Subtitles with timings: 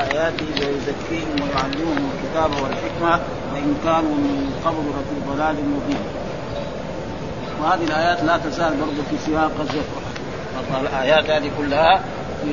[0.00, 3.20] آياته ويزكيهم ويعلمهم الكتاب والحكمة
[3.52, 6.02] وإن كانوا من قبل لفي ضلال مبين.
[7.62, 9.84] وهذه الآيات لا تزال برضه في سياق غزوة
[10.80, 12.00] الآيات هذه كلها
[12.42, 12.48] في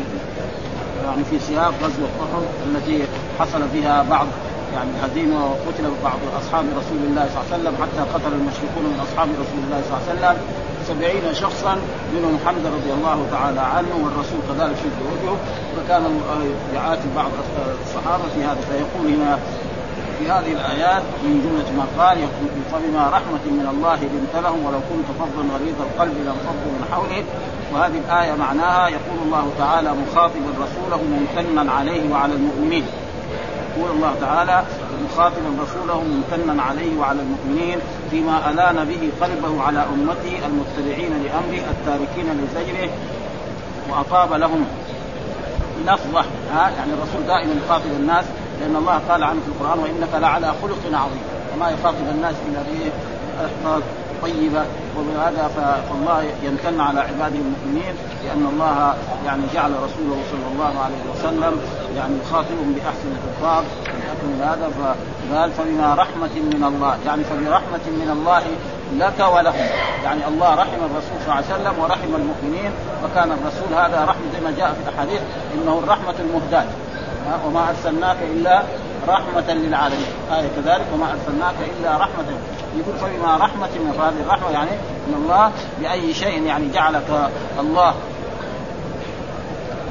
[1.06, 3.04] يعني في سياق غزوة أحد التي
[3.40, 4.28] حصل فيها بعض
[4.74, 9.00] يعني هزيمة وقتل بعض أصحاب رسول الله صلى الله عليه وسلم حتى قتل المشركون من
[9.08, 10.38] أصحاب رسول الله صلى الله عليه وسلم.
[10.88, 11.78] سبعين شخصا
[12.16, 15.38] منهم حمزه رضي الله تعالى عنه والرسول كذلك شد وجهه
[15.78, 16.04] فكان
[16.76, 17.32] يعاتب بعض
[17.86, 19.40] الصحابة في هذا فيقول هنا
[20.20, 24.80] في هذه الآيات من جملة ما قال يقول فبما رحمة من الله لنت لهم ولو
[24.80, 27.26] كنت فظا غليظ القلب لانفضوا من حولك
[27.74, 32.86] وهذه الآية معناها يقول الله تعالى مخاطبا رسوله ممتنا عليه وعلى المؤمنين.
[33.78, 34.64] يقول الله تعالى
[35.06, 37.80] مخاطبا رسوله ممتنا عليه وعلى المؤمنين
[38.12, 42.90] فيما ألان به قلبه على أمته المتبعين لأمره التاركين لزجره
[43.90, 44.66] وأطاب لهم
[45.88, 48.26] لفظة ها يعني الرسول دائما يخاطب الناس
[48.62, 51.24] لأن الله قال عنه في القرآن وإنك لعلى خلق عظيم.
[51.56, 52.64] وما يخاطب الناس إلا
[53.40, 53.82] بالفاظ
[54.24, 54.64] طيبة.
[54.98, 55.50] وبهذا
[55.90, 61.62] فالله يمتن على عباده المؤمنين لأن الله يعني جعل رسوله صلى الله عليه وسلم
[61.98, 63.64] يعني يخاطبهم بأحسن الالفاظ
[64.24, 68.44] من هذا فقال فبما رحمة من الله يعني فبرحمة من الله
[68.98, 69.68] لك ولهم.
[70.04, 72.72] يعني الله رحم الرسول صلى الله عليه وسلم ورحم المؤمنين.
[73.04, 75.22] وكان الرسول هذا رحمة زي ما جاء في الأحاديث
[75.54, 76.66] إنه الرحمة المهداة.
[77.46, 78.64] وما أرسلناك إلا
[79.08, 80.08] رحمة للعالمين.
[80.32, 82.26] آية كذلك وما أرسلناك إلا رحمة.
[82.78, 84.72] يقول فبما رحمة من هذه الرحمة يعني
[85.08, 87.30] من الله بأي شيء يعني جعلك
[87.60, 87.96] الله.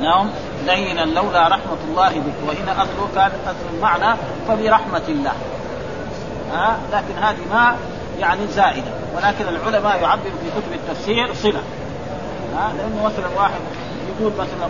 [0.01, 0.31] نعم.
[0.67, 2.49] لينا لولا رحمة الله بك.
[2.49, 4.17] وهنا أصله كان أصل المعنى
[4.49, 5.33] فبرحمة الله.
[6.53, 7.77] ها؟ لكن هذه ما
[8.21, 8.91] يعني زائدة.
[9.17, 11.63] ولكن العلماء يعبر في كتب التفسير صلة.
[12.57, 13.61] ها؟ لأنه مثلا واحد
[14.09, 14.69] يقول مثلا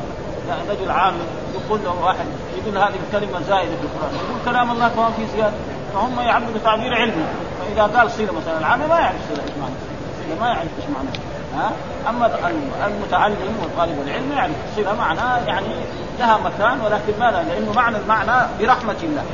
[0.70, 1.14] رجل عام
[1.54, 2.26] يقول له واحد
[2.58, 4.14] يقول هذه الكلمة زائدة في القرآن.
[4.14, 5.56] يقول كلام الله كمان في زيادة.
[5.94, 7.24] فهم يعبدوا تعبير علمي.
[7.60, 9.74] فإذا قال صله مثلا العامي ما يعرف صله إيش معنى.
[10.40, 11.08] ما يعرف إيش معنى.
[11.56, 11.72] ها؟
[12.10, 12.30] أما
[12.86, 15.66] المتعلم والطالب العلم يعرف صله معناه يعني
[16.18, 19.24] لها مكان ولكن ما لها لأنه معنى المعنى برحمة الله.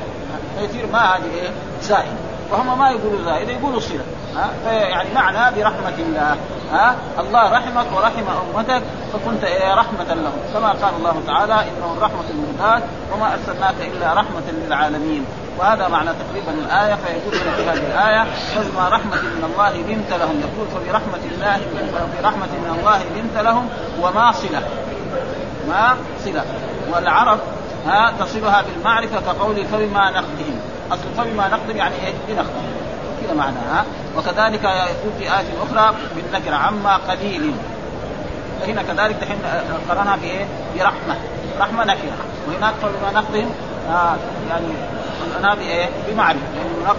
[0.59, 1.51] فيصير ما هذه إيه؟
[1.83, 2.28] زائدة.
[2.51, 4.05] وهم ما يقولوا زائده يقولوا صلة.
[4.37, 6.37] ها؟ يعني معنى برحمه الله.
[6.73, 8.25] ها؟ الله رحمك ورحم
[8.57, 8.83] أمتك
[9.13, 9.45] فكنت
[9.75, 10.33] رحمة لهم.
[10.55, 12.83] كما قال الله تعالى إنه الرحمة المهداة
[13.13, 15.25] وما أرسلناك إلا رحمة للعالمين.
[15.59, 20.41] وهذا معنى تقريبا الآية فيقول في هذه الآية فبما رحمة من الله لنت لهم.
[20.41, 21.61] يقول فبرحمة الله
[22.19, 23.69] برحمة من الله لنت لهم
[24.03, 24.63] وما صلة.
[25.69, 26.45] ما صلة.
[26.93, 27.39] والعرب
[27.87, 30.61] ها تصلها بالمعرفة كقول فبما نقدهم.
[30.93, 32.49] أصل فبما نقدم يعني إيه؟ بنقدم
[33.23, 33.85] كذا معناها
[34.17, 37.53] وكذلك يقول في آية أخرى بالنكرة عما قليل.
[38.61, 39.39] فهنا كذلك دحين
[39.89, 40.47] قرنها بايه؟
[40.77, 41.17] برحمه
[41.61, 41.85] رحمة.
[41.85, 42.17] نكره
[42.49, 43.51] وهناك فبما نقضهم
[43.91, 44.17] آه
[44.51, 44.67] يعني
[45.35, 46.95] قرنها بايه؟ بمعرفه لأنه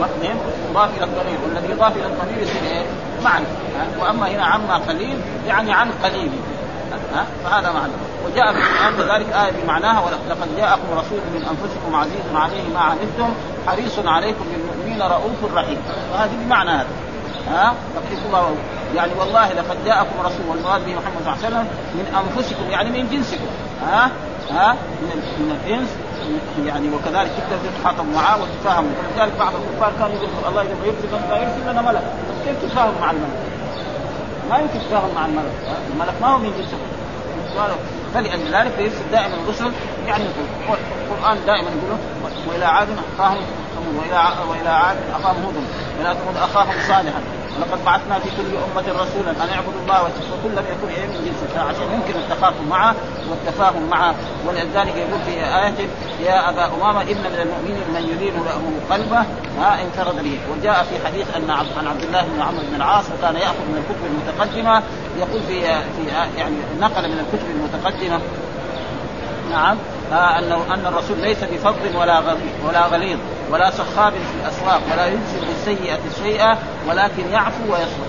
[0.00, 0.36] نقضهم
[0.70, 1.38] مضاف إلى الضمير.
[1.44, 2.82] والذي يضاف إلى الضمير يصير إيه؟
[3.24, 3.46] معرفة.
[4.00, 6.30] وأما هنا عما قليل يعني عن قليل.
[7.14, 7.92] ها؟ فهذا معنى.
[8.26, 13.34] وجاء في القران كذلك إيه بمعناها ولقد جاءكم رسول من أنفسكم عزيز عليه ما عنتم
[13.66, 15.78] حريص عليكم بالمؤمنين رؤوف رحيم.
[16.12, 16.86] وهذه بمعنى هذا
[17.48, 17.74] ها؟
[18.12, 18.54] يقول الله
[18.94, 22.90] يعني والله لقد جاءكم رسول والمراد به محمد صلى الله عليه وسلم من أنفسكم يعني
[22.90, 23.46] من جنسكم
[23.82, 24.10] ها؟
[24.50, 25.88] ها؟ من, من الجنس
[26.66, 31.72] يعني وكذلك تقدر تتخاطب معاه وتتفاهم ولذلك بعض الكفار كانوا يقولوا الله اذا يرسل يرسل
[31.72, 32.02] لنا ملك
[32.44, 33.49] كيف تتفاهم مع الملك؟
[34.50, 35.52] ما يمكن تتفاهم مع الملك.
[35.92, 37.00] الملك ما هو من جنسكم
[38.14, 39.72] فلذلك يرسل دائما الرسل
[40.06, 40.24] يعني
[41.10, 41.98] القرآن دائما يقول
[42.48, 42.88] وإلى عاد
[43.18, 43.42] أخاهم
[43.98, 45.54] وإلى والى عاد أخاهم هود
[45.98, 47.20] وإلى ثمود أخاهم صالحا.
[47.60, 51.56] ولقد بعثنا في كل أمة رسولا أن اعبدوا الله وكل لم يكن إيه من جنس
[51.56, 52.94] عشان يمكن التخاطب معه
[53.30, 54.14] والتفاهم معه.
[54.48, 55.88] ولذلك يقول في آية
[56.24, 59.24] يا أبا أمامة إن من المؤمنين من يلين له قلبه
[59.58, 60.38] ما انفرد به.
[60.52, 64.04] وجاء في حديث أن عن عبد الله بن عمرو بن العاص وكان يأخذ من الكتب
[64.10, 64.82] المتقدمة.
[65.18, 65.60] يقول في
[65.96, 68.20] في يعني نقل من الكتب المتقدمة.
[69.50, 69.76] نعم.
[70.12, 72.22] انه أن الرسول ليس بفضل ولا
[72.68, 73.18] ولا غليظ
[73.50, 76.58] ولا سخاب في الأسواق ولا يجزي بالسيئة السيئه
[76.88, 78.06] ولكن يعفو ويصبر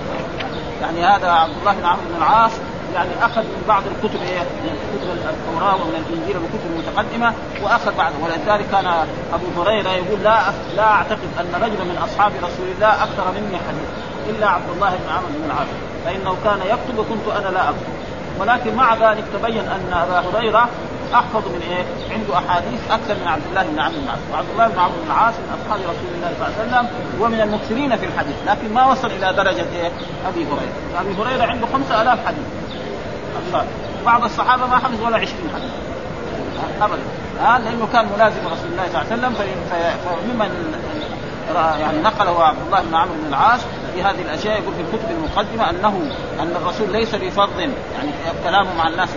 [0.81, 2.51] يعني هذا عبد الله بن عمرو بن العاص
[2.95, 7.33] يعني أخذ من بعض الكتب إيه؟ من كتب التوراة ومن الإنجيل والكتب المتقدمه
[7.63, 8.87] وأخذ بعض ولذلك كان
[9.33, 10.39] أبو هريرة يقول لا
[10.75, 13.89] لا أعتقد أن رجلا من أصحاب رسول الله أكثر مني حديث
[14.29, 15.67] إلا عبد الله بن عمرو بن العاص
[16.05, 17.93] فإنه كان يكتب وكنت أنا لا أكتب
[18.39, 20.69] ولكن مع ذلك تبين أن أبا هريرة
[21.13, 24.67] احفظ من إيه؟ عنده أحاديث أكثر من عبد الله بن عمرو بن العاص، وعبد الله
[24.67, 26.85] بن عمرو بن العاص من أصحاب رسول الله صلى الله عليه وسلم
[27.21, 29.91] ومن المكثرين في الحديث، لكن ما وصل إلى درجة إيه؟
[30.27, 32.47] أبي هريرة، أبي هريرة عنده 5000 حديث.
[34.05, 35.71] بعض الصحابة ما حفظ ولا 20 حديث.
[36.81, 37.01] ابدا
[37.41, 39.33] ها لأنه كان ملازم رسول الله صلى الله عليه وسلم
[40.05, 40.51] فممن
[41.79, 43.59] يعني نقله عبد الله بن عمرو بن العاص
[43.93, 48.11] في هذه الأشياء يقول في الكتب المقدمة انه أن الرسول ليس بفظ يعني
[48.43, 49.09] كلامه مع الناس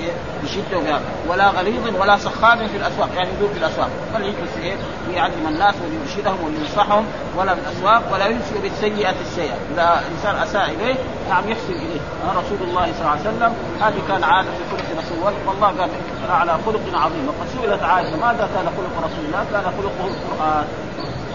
[0.43, 0.99] بشدة
[1.29, 3.89] ولا غليظ ولا سخاب في الأسواق يعني يدور في الأسواق.
[4.15, 4.75] بل يجلس إيه؟
[5.09, 7.05] ليعلم الناس وليرشدهم ولينصحهم
[7.37, 9.55] ولا في الأسواق ولا يمشي بالسيئه السيئة.
[9.75, 10.95] إذا إنسان أساء إليه
[11.29, 12.01] نعم يحسن إليه.
[12.31, 15.91] رسول الله صلى الله عليه وسلم هذه كان عادة في خلق رسول الله والله قال
[16.31, 17.29] على خلق عظيم.
[17.29, 20.65] وقد سئلت عائشة ماذا كان خلق رسول الله؟ كان خلقه القرآن.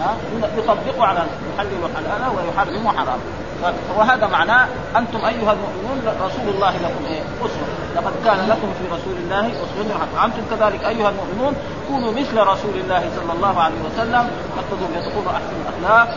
[0.00, 0.16] ها؟
[0.58, 1.22] يطبقوا على
[1.54, 3.22] يحلل حلاله ويحرم حرامه
[3.98, 4.66] وهذا معناه
[4.96, 7.68] أنتم أيها المؤمنون رسول الله لكم إيه؟ أسوة.
[7.96, 11.54] لقد كان لكم في رسول الله أسوة حسنه أنتم كذلك أيها المؤمنون
[11.88, 14.30] كونوا مثل رسول الله صلى الله عليه وسلم.
[14.56, 16.16] تقتضوا بتقولوا احسن الأخلاق.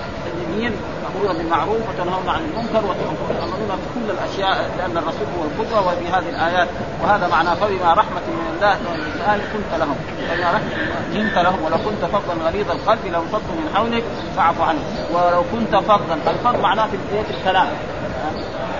[0.53, 0.73] الدينيين
[1.03, 6.67] تامرون بالمعروف وتنهون عن المنكر وتامرون بكل الأشياء لأن الرسول هو القدوة وفي هذه الآيات
[7.03, 9.95] وهذا معناه فبما رحمة من الله والانسان كنت لهم.
[10.29, 10.69] فبما رحمة
[11.13, 14.03] كنت لهم ولو كنت فظا غليظ القلب لانفضوا من حولك
[14.35, 14.83] فاعف عنهم
[15.13, 17.67] ولو كنت فظا الفظ معناه في الكلام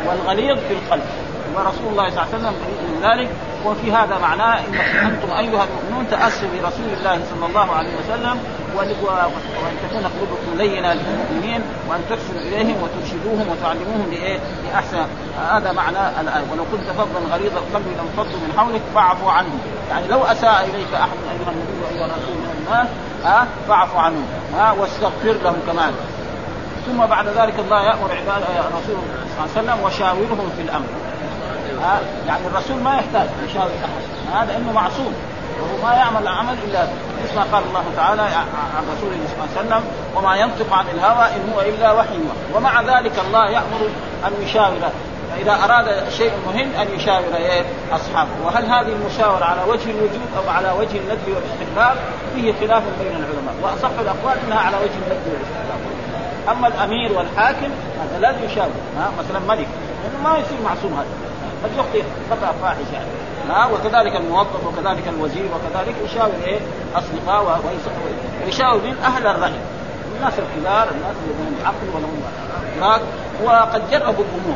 [0.08, 1.04] والغليظ في القلب.
[1.56, 2.54] ورسول الله صلى الله عليه وسلم
[2.88, 3.30] من ذلك
[3.66, 8.40] وفي هذا معناه ان أنتم أيها المؤمنون تأسوا برسول الله صلى الله عليه وسلم
[8.76, 8.90] وان
[9.84, 15.06] تكون قلوبكم لينة للمؤمنين وأن تحسنوا إليهم وترشدوهم وتعلموهم لإيه؟ لأحسن.
[15.52, 16.44] هذا معنى الآية.
[16.52, 19.60] ولو كنت فظا غليظ القلب لانفضوا من حولك فاعفوا عنهم.
[19.90, 22.88] يعني لو أساء إليك أحد أيها النبي وايها الرسول من الناس
[23.24, 24.26] ها فاعفوا عنهم
[24.56, 25.94] ها واستغفر لهم كمان.
[26.86, 28.98] ثم بعد ذلك الله يأمر عباده الرسول
[29.36, 30.88] صلى الله عليه وسلم وشاورهم في الأمر.
[31.84, 34.04] ها يعني الرسول ما يحتاج يشاور أحد.
[34.38, 35.14] هذا إنه معصوم.
[35.62, 36.88] وهو ما يعمل العمل إلا
[37.24, 39.84] مثل ما قال الله تعالى عن رسوله صلى الله عليه وسلم
[40.16, 42.20] وما ينطق عن الهوى إن هو إلا وحي
[42.56, 43.90] ومع ذلك الله يأمر
[44.28, 44.80] أن يشاور
[45.34, 47.24] فاذا أراد شيء مهم أن يشاور
[47.92, 48.30] أصحابه.
[48.46, 51.98] وهل هذه المشاورة على وجه الوجوب أو على وجه الندب والاستحباب؟
[52.36, 55.80] فيه خلاف بين العلماء وأصح الأقوال إنها على وجه الندب والاستحباب.
[56.52, 57.70] أما الأمير والحاكم
[58.02, 58.72] هذا لازم يشاور
[59.20, 59.68] مثلا ملك
[60.24, 61.33] ما يصير معصوم هذا.
[61.64, 63.10] قد يخطئ خطأ فاحش يعني
[63.50, 66.60] ها؟ وكذلك الموظف وكذلك الوزير وكذلك يشاور إيه؟
[66.96, 67.62] أصدقاء
[68.46, 69.54] ويشاور من أهل الراي
[70.16, 72.22] الناس الكبار الناس اللي لهم عقل ولهم
[73.44, 74.56] وقد جربوا الأمور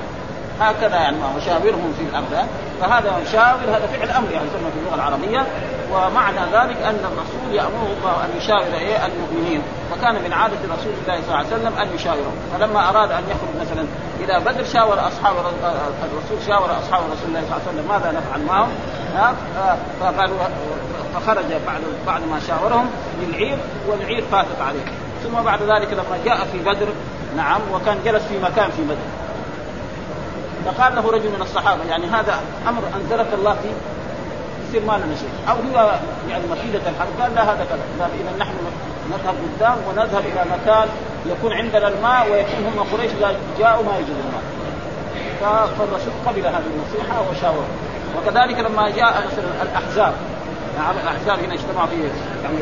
[0.59, 2.47] هكذا يعني وشاورهم في الأمر.
[2.81, 5.45] فهذا شاور هذا فعل أمر يعني يسمى في اللغة العربية.
[5.93, 9.61] ومعنى ذلك أن الرسول يأمره الله أن يشاور إيه؟ المؤمنين.
[9.91, 13.61] فكان من عادة رسول الله صلى الله عليه وسلم أن يشاورهم فلما أراد أن يخرج
[13.61, 13.85] مثلا
[14.19, 15.35] إلى بدر شاور أصحاب
[16.03, 18.69] الرسول شاور أصحاب رسول الله صلى الله عليه وسلم ماذا نفعل معهم؟
[19.99, 20.37] فقالوا
[21.15, 22.89] فخرج بعد بعد ما شاورهم
[23.21, 23.57] للعير
[23.87, 24.85] والعير فاتت عليه.
[25.23, 26.87] ثم بعد ذلك لما جاء في بدر
[27.37, 29.07] نعم وكان جلس في مكان في بدر.
[30.65, 33.73] فقال له رجل من الصحابة يعني هذا أمر أنزلك الله فيه
[34.69, 35.91] يصير ما لنا شيء أو هو
[36.29, 37.79] يعني مكيده الحرب قال لا هذا كذا.
[37.99, 38.53] قال إذا نحن
[39.11, 40.87] نذهب قدام ونذهب إلى مكان
[41.25, 43.11] يكون عندنا الماء ويكون هم قريش
[43.59, 44.43] جاءوا ما يجدوا الماء.
[45.79, 47.65] فالرسول قبل هذه النصيحة وشاور.
[48.17, 50.13] وكذلك لما جاء مثلا الأحزاب
[50.77, 51.95] نعم الأحزاب هنا اجتمعوا في
[52.43, 52.57] يعني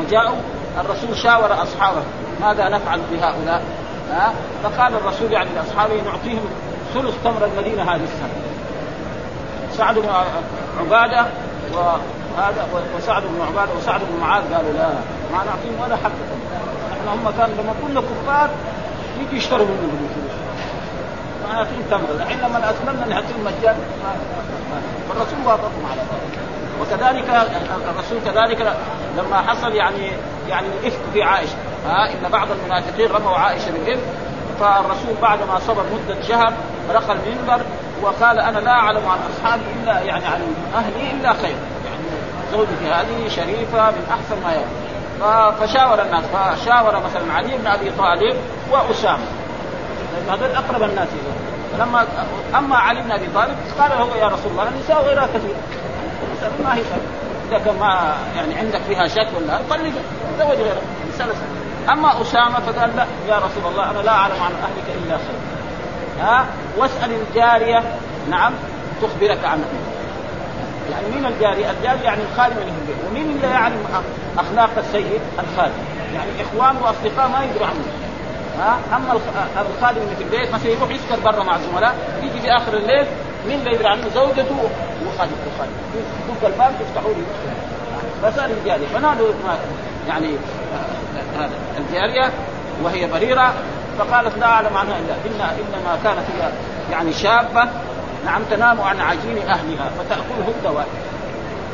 [0.00, 0.36] وجاءوا
[0.80, 2.02] الرسول شاور أصحابه
[2.40, 3.62] ماذا نفعل بهؤلاء؟
[4.12, 4.32] ها؟
[4.62, 6.44] فقال الرسول يعني لأصحابه نعطيهم
[6.94, 8.28] ثلث تمر المدينة هذه السنة.
[9.72, 10.08] سعد بن
[10.80, 11.26] عبادة
[11.72, 14.88] وهذا وسعد بن عبادة وسعد بن معاذ قالوا لا
[15.32, 16.26] ما نعطيهم ولا حبه
[16.92, 18.50] إحنا هم كانوا لما كنا كفار
[19.20, 20.36] يجي يشتروا منهم بالفلوس
[21.48, 22.22] ما نعطيهم تمر.
[22.22, 23.78] الحين لما اسلمنا نعطيهم مجانا.
[25.08, 26.38] فالرسول وافقهم على ذلك.
[26.80, 27.48] وكذلك
[27.90, 28.76] الرسول كذلك
[29.18, 30.10] لما حصل يعني
[30.48, 31.56] يعني الافك في عائشة.
[31.86, 34.02] ها إن بعض المنافقين رموا عائشة بالإفك
[34.60, 36.52] فالرسول بعد ما صبر مدة شهر
[36.94, 37.60] رقى المنبر
[38.02, 41.56] وقال أنا لا أعلم عن أصحابي إلا يعني عن أهلي إلا خير.
[41.84, 42.04] يعني
[42.52, 44.86] زوجتي هذه شريفة من أحسن ما يكون.
[45.60, 48.36] فشاور الناس فشاور مثلا علي بن أبي طالب
[48.70, 49.24] وأسامة.
[50.14, 51.78] لأن هذول أقرب الناس إليه.
[51.78, 52.06] فلما
[52.58, 55.56] أما علي بن أبي طالب قال له يا رسول الله النساء غيرها كثير.
[56.64, 56.82] ما هي
[57.48, 59.92] اذا كان ما يعني عندك فيها شك ولا طلق
[60.38, 60.80] زوج غيرها
[61.14, 61.34] مساله
[61.92, 65.38] أما أسامة فقال لا يا رسول الله أنا لا أعلم عن أهلك إلا خير
[66.20, 67.82] ها واسأل الجارية
[68.30, 68.52] نعم
[69.02, 69.64] تخبرك عن
[70.90, 73.84] يعني مين الجارية؟ الجارية يعني الخادم اللي البيت، ومين اللي يعلم
[74.38, 75.74] أخلاق السيد؟ الخادم،
[76.14, 77.84] يعني إخوان وأصدقاء ما يدروا عنه.
[78.58, 79.20] ها؟ أما
[79.76, 83.06] الخادم اللي في البيت مثلا يروح يسكر برا مع الزملاء، يجي في آخر الليل
[83.48, 84.56] مين يدري عنه؟ زوجته
[85.06, 87.26] وخادم الخادم، يدق الباب يفتحوا له
[88.22, 89.28] فسأل الجارية، فنادوا
[90.08, 90.28] يعني
[91.38, 91.50] هذا.
[91.78, 92.32] الجارية
[92.82, 93.54] وهي بريرة.
[93.98, 96.50] فقالت لا أعلم عنها الا إن إنما كانت هي
[96.92, 97.68] يعني شابة.
[98.26, 99.90] نعم تنام عن عجين أهلها.
[99.98, 100.86] فتاكله الدواء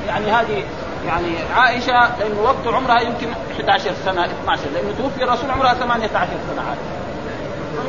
[0.06, 0.64] يعني هذه
[1.06, 6.62] يعني عائشة لأنه وقت عمرها يمكن 11 سنة 12 لأنه توفي الرسول عمرها 18 سنة.
[6.70, 6.78] عاد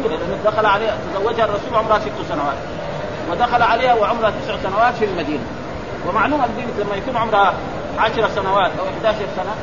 [0.05, 2.57] لأنه دخل عليها تزوجها الرسول عمرها ست سنوات.
[3.31, 5.43] ودخل عليها وعمرها تسع سنوات في المدينة.
[6.07, 7.53] ومعلوم البنت لما يكون عمرها
[7.99, 9.55] 10 سنوات أو 11 سنة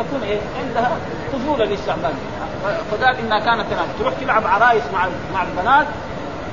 [0.00, 0.90] يكون إيه؟ عندها
[1.32, 2.14] طفوله للاستعباد
[2.90, 3.66] فقال إنها كانت
[3.98, 5.86] تروح تلعب عرايس مع مع البنات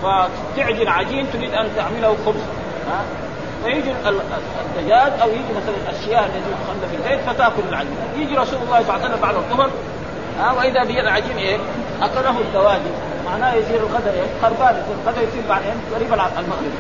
[0.03, 2.41] فتعجن عجين تريد أن تعمله خبز.
[2.89, 3.01] ها؟
[3.63, 3.91] فيجي
[4.65, 7.97] الدجاج أو يجي مثلا الأشياء التي تخلى في البيت فتأكل العجين.
[8.15, 9.69] يجي رسول الله صلى الله عليه وسلم بعد الظهر
[10.39, 11.57] ها؟ وإذا به العجين إيه؟
[12.01, 12.91] أكله الدواجن
[13.33, 16.73] معناه يصير الغداء إيه؟ خربان يصير الغداء يصير بعدين قريب المغرب.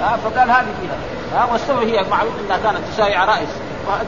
[0.00, 0.96] ها فقال هذه فيها.
[1.34, 3.48] ها والسبب هي معروف إنها كانت تساوي عرائس.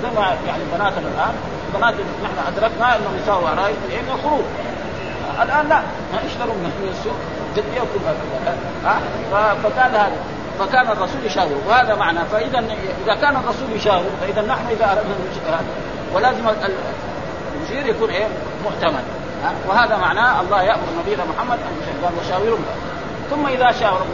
[0.03, 1.35] زي ما يعني بناتنا الآن
[1.75, 4.45] بنات نحن أدركنا إنهم يساووا عرائس لأنه خروج
[5.43, 5.81] الآن لا
[6.27, 7.17] اشتروا من السوق.
[7.57, 9.01] جدية وكل هذا.
[9.63, 10.17] فكان هذا.
[10.59, 11.63] فكان الرسول يشاور.
[11.69, 12.19] وهذا معنى.
[12.33, 12.59] فإذا
[13.05, 15.15] إذا كان الرسول يشاور فإذا نحن إذا أردنا
[16.15, 16.49] ولازم
[17.61, 18.27] المشير يكون إيه؟
[18.67, 19.03] محتمل
[19.69, 22.65] وهذا معناه الله يأمر نبينا محمد أن قال وشاورهم.
[23.31, 24.07] ثم إذا شاور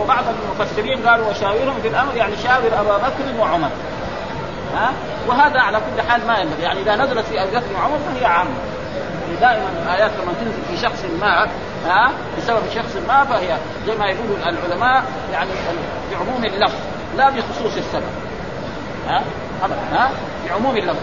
[0.00, 3.70] وبعض المفسرين قالوا وشاورهم في الأمر يعني شاور أبا بكر وعمر.
[4.74, 4.92] ها؟
[5.28, 6.62] وهذا على كل حال ما ينبغي.
[6.62, 8.50] يعني إذا نزلت في أبي بكر وعمر فهي عامة.
[9.40, 11.48] دائما الايات لما تنزل في شخص ما
[11.86, 13.56] ها؟ بسبب شخص ما فهي
[13.86, 15.50] زي ما يقول العلماء يعني
[16.12, 16.78] بعموم اللفظ
[17.16, 18.02] لا بخصوص السبب.
[19.08, 19.22] ها؟
[19.92, 20.10] ها؟
[20.48, 20.98] بعموم اللفظ.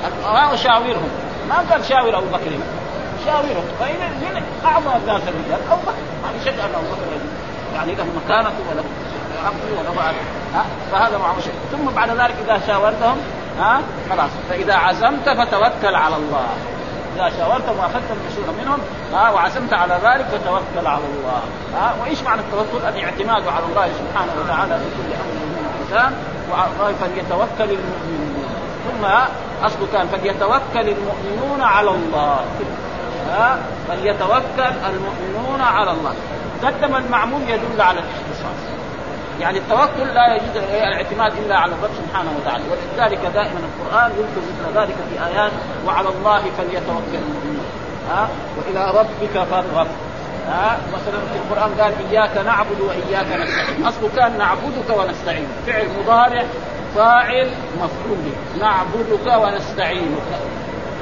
[0.53, 1.09] وشاورهم
[1.49, 2.51] ما قال شاور أبو بكر.
[3.25, 7.01] شاورهم فإن من اعظم الناس الرجال ابو بكر يعني شك أن ابو بكر
[7.75, 8.83] يعني له مكانته وله
[9.45, 10.13] عقله وله
[10.91, 11.53] فهذا معه شيء.
[11.71, 13.17] ثم بعد ذلك إذا شاورتهم
[13.59, 14.29] ها؟ خلاص.
[14.49, 16.47] فإذا عزمت فتوكل على الله.
[17.15, 18.79] إذا شاورتهم وأخذت المشورة منهم
[19.13, 21.41] ها؟ وعزمت على ذلك فتوكل على الله.
[21.75, 26.15] ها؟ وإيش معنى التوكل؟ الاعتماد على الله سبحانه وتعالى في كل أمر من
[26.73, 28.45] الله فليتوكل المؤمنون.
[28.85, 29.05] ثم
[29.65, 32.45] أصله كان فليتوكل المؤمنون على الله.
[33.31, 33.57] ها
[33.88, 36.13] فليتوكل المؤمنون على الله.
[36.63, 38.61] قدم المعمول يدل على الاختصاص.
[39.39, 42.63] يعني التوكل لا يجوز الاعتماد إلا على الرب سبحانه وتعالى.
[42.71, 45.51] ولذلك دائما القرآن يذكر مثل ذلك في آيات
[45.88, 47.65] وعلى الله فليتوكل المؤمنون.
[48.11, 49.88] ها وإلى ربك فارغب.
[50.47, 53.85] ها مثلا في القرآن قال إياك نعبد وإياك نستعين.
[53.85, 55.47] اصله كان نعبدك ونستعين.
[55.67, 56.43] فعل مضارع
[56.95, 58.17] فاعل مفعول.
[58.25, 60.27] به نعبدك ونستعينك.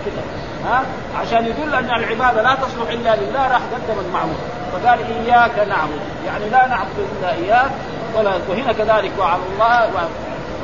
[0.05, 0.83] كده ها؟
[1.21, 4.39] عشان يدل أن العبادة لا تصلح إلا لله راح قدم المعبود.
[4.73, 6.01] فقال إياك نعبد.
[6.25, 7.71] يعني لا نعبد إلا إياك
[8.15, 10.09] ولا وهنا كذلك وعلى الله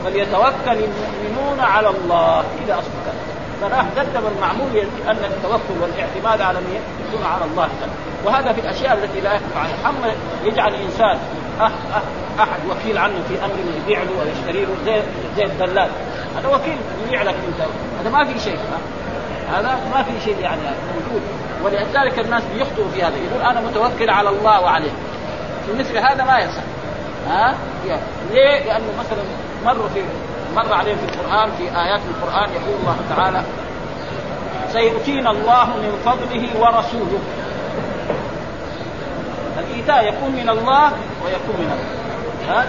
[0.03, 3.13] فليتوكل المؤمنون على الله كذا أصلا
[3.61, 7.69] فراح قدم المعمول أن التوكل والاعتماد على مين؟ يكون على الله.
[8.25, 11.17] وهذا في الأشياء التي لا يخفى عنها أما يجعل الإنسان
[12.39, 15.01] أحد وكيل عنه في أمر يبيع له ويشتري له زي
[15.37, 15.89] زي الدلال.
[16.37, 17.67] هذا وكيل يبيع لك أنت.
[18.01, 18.59] هذا ما في شيء.
[19.53, 21.21] هذا ما في شيء يعني موجود.
[21.63, 23.15] ولذلك الناس بيخطئوا في هذا.
[23.17, 24.91] يقول أنا متوكل على الله وعليه.
[25.65, 26.63] في مثل هذا ما يصح.
[27.27, 27.55] ها؟
[28.31, 29.23] ليه؟ لأنه مثلا
[29.65, 30.01] مر في
[30.55, 33.43] مر عليهم في القرآن في آيات القرآن يقول الله تعالى
[34.73, 37.19] سيؤتينا الله من فضله ورسوله.
[39.59, 40.91] الإيتاء يكون من الله
[41.25, 42.05] ويكون من الله.
[42.49, 42.65] ها؟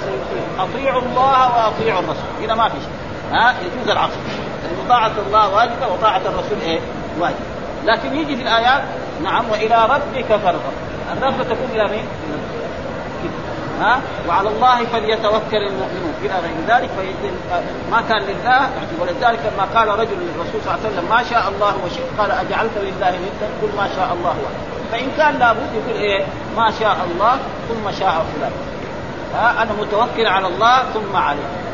[0.59, 2.43] أطيعوا الله وأطيعوا الرسول.
[2.43, 2.91] هنا ما في شيء.
[3.33, 4.17] ها؟ يجوز العصر
[4.67, 6.81] يعني طاعة الله واجبة وطاعة الرسول إيه؟
[7.21, 7.37] واجب
[7.87, 8.83] لكن يجي في الآيات
[9.23, 10.73] نعم وإلى ربك فارغب.
[11.13, 12.05] الرغبة تكون إلى مين؟
[13.81, 16.15] ها؟ وعلى الله فليتوكل المؤمنون.
[16.23, 16.91] إلى غير ذلك
[17.91, 18.69] ما كان لله
[19.01, 22.07] ولذلك لما قال رجل للرسول صلى الله عليه وسلم ما شاء الله وشئت.
[22.19, 24.91] قال أجعلت لله ندا قل ما شاء الله وحده.
[24.93, 26.25] فإن كان لابد يقول إيه؟
[26.57, 28.53] ما شاء الله ثم شاء فلان.
[29.35, 31.66] ها؟ أنا متوكل على الله ثم عليه.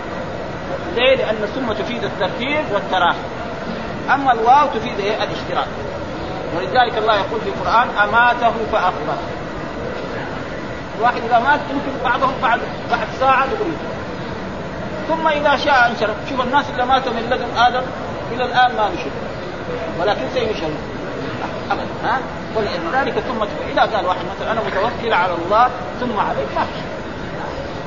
[0.97, 3.19] ليه؟ لأن ثم تفيد الترتيب والتراخي.
[4.15, 5.69] أما الواو تفيد إيه؟ الاشتراك.
[6.57, 9.17] ولذلك الله يقول في القرآن أماته فاخبر
[10.99, 13.73] الواحد إذا مات يمكن بعضهم بعد بعد ساعة يقول.
[15.09, 17.83] ثم إذا شاء انشر شوف الناس اللي ماتوا من لدن آدم
[18.33, 19.11] إلى الآن ما نشر
[20.01, 20.71] ولكن سينشر
[21.71, 22.19] ابدا ها؟
[22.57, 25.69] ولذلك ثم إذا قال واحد مثلا أنا متوكل على الله
[26.01, 26.81] ثم عليك ما في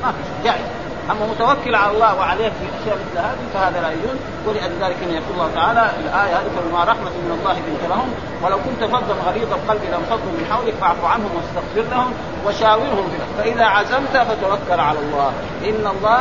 [0.02, 4.18] ما في جائز أما متوكل على الله وعليه في أشياء مثل هذه فهذا لا يجوز.
[4.46, 8.08] ولذلك يقول الله تعالى الآية هذه فبما رحمة من الله بنت لهم.
[8.42, 12.12] ولو كنت فظا غليظ القلب لانفضوا من حولك فاعف عنهم واستغفر لهم
[12.46, 15.32] وشاورهم في فإذا عزمت فتوكل على الله.
[15.64, 16.18] إن الله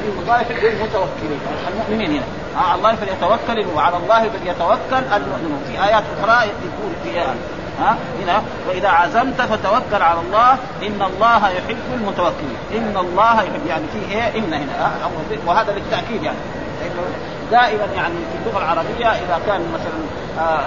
[0.00, 1.40] في مضايف للمتوكلين.
[1.72, 2.26] المؤمنين هنا.
[2.56, 5.62] على الله فليتوكل وعلى الله فليتوكل المؤمنون.
[5.68, 7.34] في آيات أخرى يقول فيها
[7.80, 8.42] ها؟ هنا.
[8.68, 12.56] وإذا عزمت فتوكل على الله إن الله يحب المتوكلين.
[12.76, 14.92] إن الله يحب يعني فيه إيه؟ إن هنا
[15.46, 16.38] وهذا للتاكيد يعني.
[17.50, 20.00] دائما يعني في اللغة العربية إذا كان مثلا
[20.38, 20.64] آه،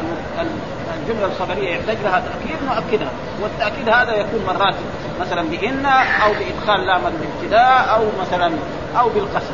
[1.00, 3.12] الجملة الخبريه يحتاج لها تأكيد نؤكدها.
[3.42, 4.76] والتأكيد هذا يكون مرات
[5.22, 5.86] مثلا بإن
[6.26, 8.52] أو بإدخال لام الابتداء أو مثلا
[9.00, 9.54] أو بالقسم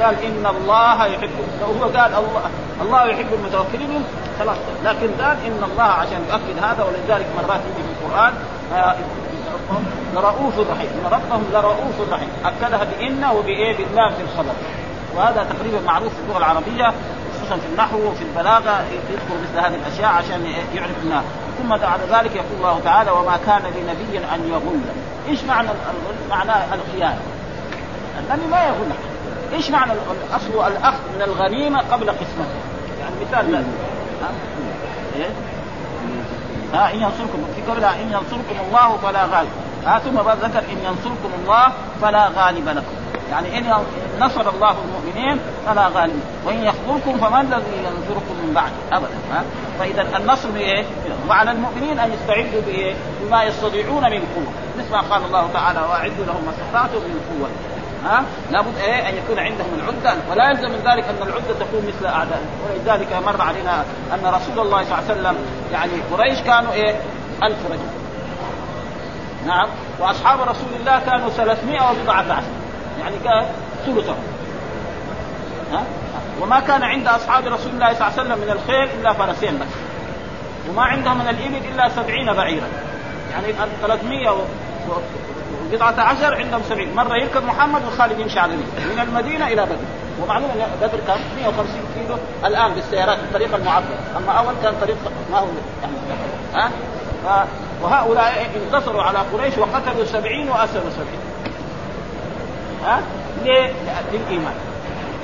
[0.00, 1.30] فقال إن الله يحب
[1.60, 2.50] لو هو قال الله
[2.82, 4.04] الله يحب المتوكلين
[4.38, 8.32] خلاص لكن قال إن الله عشان يؤكد هذا ولذلك مرات يجي في القرآن
[8.74, 8.94] آه،
[10.14, 12.28] لرؤوف رحيم إن ربهم لرؤوف رحيم.
[12.44, 14.52] أكدها بان وبإيه؟ باللام في الخبر.
[15.16, 16.92] وهذا تقريبا معروف في اللغة العربية
[17.34, 21.22] خصوصا في النحو وفي البلاغة يذكر مثل هذه الأشياء عشان يعرف منها
[21.58, 24.80] ثم بعد ذلك يقول الله تعالى وما كان لنبي أن يغل.
[25.28, 25.68] إيش معنى
[26.30, 27.20] معنى الخيانة؟
[28.18, 29.09] النبي ما يغل.
[29.52, 32.60] إيش معنى الأصل الاخذ من الغنيمة قبل قسمته
[33.00, 33.66] يعني مثال ذلك.
[34.22, 34.30] ها؟
[35.16, 35.30] إيه؟
[36.74, 39.50] ها إن ينصركم في قولها إن ينصركم الله فلا غالب.
[39.86, 42.94] ها ثم ذكر إن ينصركم الله فلا غالب لكم.
[43.30, 43.74] يعني إن
[44.20, 46.20] نصر الله المؤمنين فلا غالب.
[46.46, 49.44] وإن يخذلكم فمن الذي ينصركم من بعد؟ ابدا ها؟
[49.78, 50.84] فإذا النصر بإيه؟
[51.28, 54.52] وعلى المؤمنين أن يستعدوا بإيه؟ بما يستطيعون من قوة.
[54.78, 57.50] مثل ما قال الله تعالى وأعدوا لهم ما استطعتم من قوة.
[58.04, 62.06] ها؟ لابد إيه؟ أن يكون عندهم العدة ولا يلزم من ذلك أن العدة تكون مثل
[62.06, 62.46] أعدائهم.
[62.64, 65.36] ولذلك مر علينا أن رسول الله صلى الله عليه وسلم
[65.72, 66.94] يعني قريش كانوا إيه؟
[67.42, 67.90] ألف رجل.
[69.46, 69.68] نعم.
[70.00, 72.46] وأصحاب رسول الله كانوا 300 وبضعة عشر.
[73.00, 73.46] يعني كان
[73.86, 74.14] ثلثه
[75.72, 75.82] ها؟
[76.40, 79.66] وما كان عند أصحاب رسول الله صلى الله عليه وسلم من الخيل إلا فرسين بس.
[80.70, 82.66] وما عندهم من الإبل إلا سبعين بعيرا.
[83.32, 83.46] يعني
[83.82, 84.30] 300
[85.72, 86.94] بضعة عشر عندهم سبعين.
[86.94, 89.76] مرة يركب محمد وخالد يمشي على من المدينة إلى بدر.
[90.22, 92.16] ومعلومة بدر كان 150 كيلو.
[92.44, 94.96] الآن بالسيارات الطريق المعبر أما أول كان طريق
[95.32, 95.46] ما هو
[95.82, 96.70] يعني
[97.24, 97.46] ها؟
[97.82, 101.20] وهؤلاء انتصروا على قريش وقتلوا سبعين وأسروا سبعين.
[102.86, 103.00] ها؟
[103.44, 103.72] ليه؟
[104.12, 104.54] للإيمان.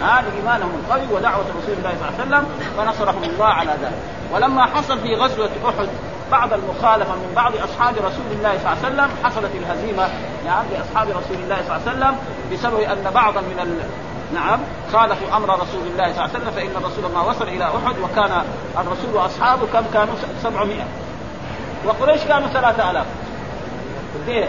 [0.02, 3.98] ها؟ لإيمانهم القوي ودعوة رسول الله صلى الله عليه وسلم فنصرهم الله على ذلك.
[4.32, 5.88] ولما حصل في غزوة أحد
[6.32, 10.08] بعض المخالفة من بعض أصحاب رسول الله صلى الله عليه وسلم حصلت الهزيمة
[10.46, 12.16] نعم لأصحاب رسول الله صلى الله عليه وسلم
[12.52, 13.78] بسبب أن بعضا من ال...
[14.34, 14.60] نعم
[14.92, 18.42] خالفوا أمر رسول الله صلى الله عليه وسلم فإن الرسول ما وصل إلى أحد وكان
[18.78, 20.76] الرسول وأصحابه كم؟ كانوا 700
[21.86, 23.06] وقريش كانوا 3000
[24.28, 24.48] قد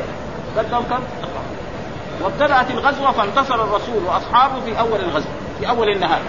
[0.57, 0.99] قدهم كم؟
[2.21, 6.19] وابتدأت الغزوة فانتصر الرسول وأصحابه في أول الغزوة في أول النهار.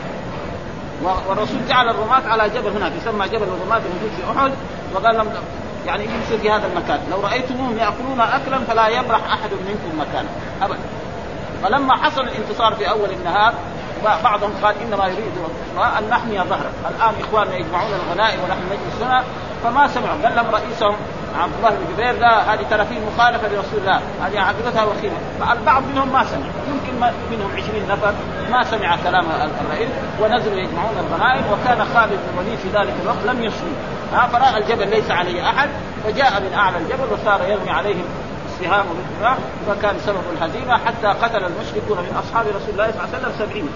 [1.28, 4.52] والرسول جعل الرماة على جبل هناك يسمى جبل الرماة الموجود في أحد.
[4.94, 5.28] وقال لهم
[5.86, 7.00] يعني يمشوا في هذا المكان.
[7.10, 10.28] لو رأيتموهم يأكلون أكلا فلا يبرح أحد منكم مكانه.
[10.62, 10.78] أبدا.
[11.62, 13.54] فلما حصل الانتصار في أول النهار
[14.04, 15.32] بعضهم قال إنما يريد
[15.98, 19.24] أن نحمي ظهره، الآن إخواننا يجمعون الغنائم ونحن نجلس هنا
[19.64, 20.96] فما سمعوا، لهم رئيسهم
[21.36, 24.00] عبد الله بن جبير لا هذه ترى مخالفة لرسول الله.
[24.22, 26.46] هذه عقيدتها وخيمه فالبعض منهم ما سمع.
[26.68, 26.94] يمكن
[27.30, 28.12] منهم 20 نفر
[28.50, 29.26] ما سمع كلام
[29.60, 33.72] الرئيس ونزلوا يجمعون الغنائم وكان خالد بن الوليد في ذلك الوقت لم يصلي
[34.32, 35.68] فراى الجبل ليس عليه أحد
[36.04, 38.04] فجاء من أعلى الجبل وصار يرمي عليهم
[38.48, 38.86] السهام
[39.66, 43.68] فكان سبب الهزيمة حتى قتل المشركون من أصحاب رسول الله صلى الله عليه وسلم سبعين.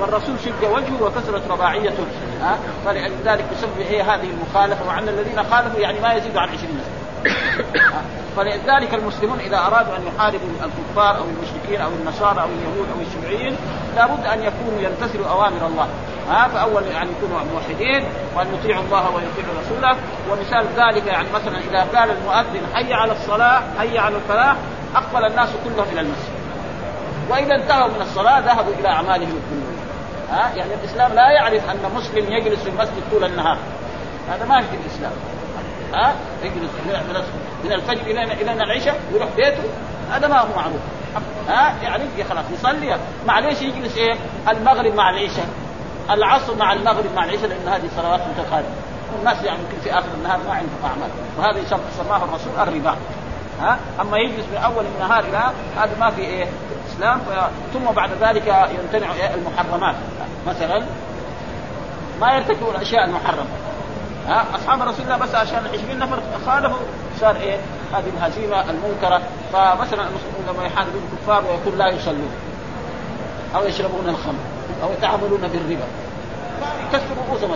[0.00, 2.04] والرسول شد وجهه وكسرت رباعيته
[2.40, 6.80] ها؟ فلذلك بسبب إيه هذه المخالفة وعن الذين خالفوا يعني ما يزيد عن 20
[8.36, 13.56] فلذلك المسلمون إذا أرادوا أن يحاربوا الكفار أو المشركين أو النصارى أو اليهود أو الشيوعيين
[13.96, 15.88] لابد أن يكونوا يمتثلوا أوامر الله.
[16.30, 18.04] ها؟ فأول يعني يكونوا موحدين
[18.36, 19.96] وأن يطيعوا الله ويطيعوا رسوله.
[20.30, 24.56] ومثال ذلك يعني مثلا إذا قال المؤذن حي على الصلاة حي على الفلاح
[24.94, 26.40] أقبل الناس كلهم إلى المسجد.
[27.30, 29.69] وإذا انتهوا من الصلاة ذهبوا إلى أعمالهم كلهم
[30.30, 33.58] ها؟ يعني الإسلام لا يعرف أن مسلم يجلس في المسجد طول النهار.
[34.28, 35.12] هذا ما في الإسلام.
[35.94, 36.70] ها؟ يجلس
[37.64, 39.62] من الفجر إلى إلى العشاء ويروح بيته.
[40.12, 40.80] هذا ما هو معروف.
[41.48, 42.98] ها؟ يعني خلاص يصلي.
[43.26, 44.14] معليش يجلس إيه؟
[44.48, 45.46] المغرب مع العشاء.
[46.10, 48.68] العصر مع المغرب مع العشاء لأن هذه صلوات متقاربة.
[49.16, 51.10] والناس يعني يمكن في آخر النهار ما عندهم أعمال.
[51.38, 52.96] وهذا سماه الرسول الربا.
[53.60, 56.46] ها؟ أما يجلس من أول النهار إلى هذا ما في إيه؟
[56.90, 57.20] الإسلام
[57.72, 59.94] ثم بعد ذلك يمتنع المحرمات.
[60.46, 60.82] مثلا
[62.20, 63.48] ما يرتكبوا الاشياء المحرمه
[64.28, 66.78] ها أصحاب رسول الله بس عشان 20 نفر خالفوا
[67.20, 67.56] صار إيه؟
[67.92, 69.22] هذه الهزيمة المنكرة.
[69.52, 72.30] فمثلا المسلمون لما يحاربون الكفار ويكون لا يصلون
[73.56, 74.44] أو يشربون الخمر
[74.82, 75.84] أو يتعاملون بالربا.
[76.88, 77.50] يكسر رؤوسهم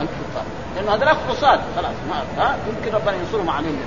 [0.00, 0.44] الكفار.
[0.76, 3.78] لأنه هذول قصاد خلاص ما ها يمكن ربنا ينصرهم عليهم.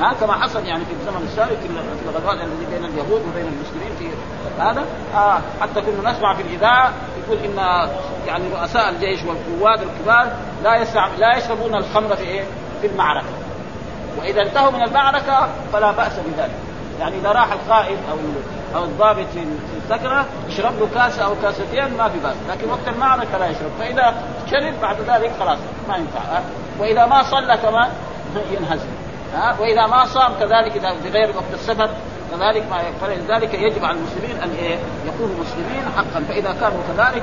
[0.00, 4.08] ها كما حصل يعني في الزمن السابق في الغزوات التي بين اليهود وبين المسلمين في
[4.62, 4.84] هذا.
[5.14, 7.88] آه حتى كنا نسمع في الإذاعة يقول إن
[8.26, 10.32] يعني رؤساء الجيش والقوات الكبار
[10.64, 10.84] لا
[11.18, 12.44] لا يشربون الخمر في إيه؟
[12.80, 13.26] في المعركة.
[14.18, 16.54] وإذا انتهوا من المعركة فلا بأس بذلك.
[17.00, 18.16] يعني إذا راح القائد أو
[18.74, 19.46] أو الضابط في
[19.84, 22.36] السكرة يشرب له كاسه أو كاستين ما في بأس.
[22.48, 23.70] لكن وقت المعركة لا يشرب.
[23.78, 24.14] فإذا
[24.50, 26.20] شرب بعد ذلك خلاص ما ينفع.
[26.20, 26.42] ها
[26.78, 27.88] وإذا ما صلى كمان
[28.58, 29.05] ينهزم.
[29.36, 31.90] ها وإذا ما صام كذلك إذا بغير وقت السفر
[32.30, 36.24] كذلك ما فلذلك يجب على المسلمين أن إيه يكونوا مسلمين حقا.
[36.28, 37.22] فإذا كانوا كذلك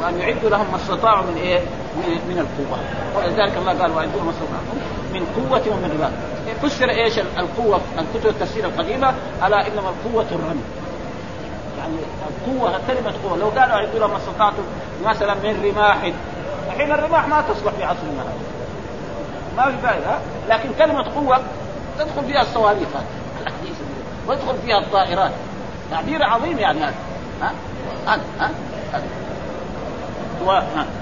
[0.00, 1.58] وأن يعدوا لهم ما استطاعوا من إيه
[1.96, 2.78] من, من القوة.
[3.16, 4.78] ولذلك الله قال واعدوا ما استطعتم
[5.12, 6.12] من قوة ومن رباط
[6.62, 9.14] فسر إيش القوة الكتب التفسير القديمة.
[9.42, 10.64] على إنما القوة الرمي.
[11.78, 11.96] يعني
[12.28, 13.36] القوة كلمة قوة.
[13.38, 14.62] لو قالوا أعدوا لهم ما استطعتم
[15.04, 16.12] مثلا من رماح.
[16.66, 18.59] الحين الرماح ما تصلح في عصرنا هذا
[19.56, 21.40] ما في فائدة لكن كلمة قوة
[21.98, 22.88] تدخل فيها الصواريخ
[24.26, 25.32] ويدخل فيها الطائرات.
[25.90, 26.94] تعبير عظيم يعني هذا
[27.42, 27.52] ها؟
[28.06, 28.50] هذا ها؟
[30.46, 30.60] و...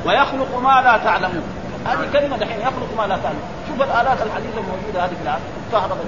[0.08, 1.42] ويخلق ما لا تعلمون.
[1.87, 5.98] هذه كلمة دحين يخلق ما لا تعلم شوف الآلات الحديثة الموجودة هذه في العالم الكهرباء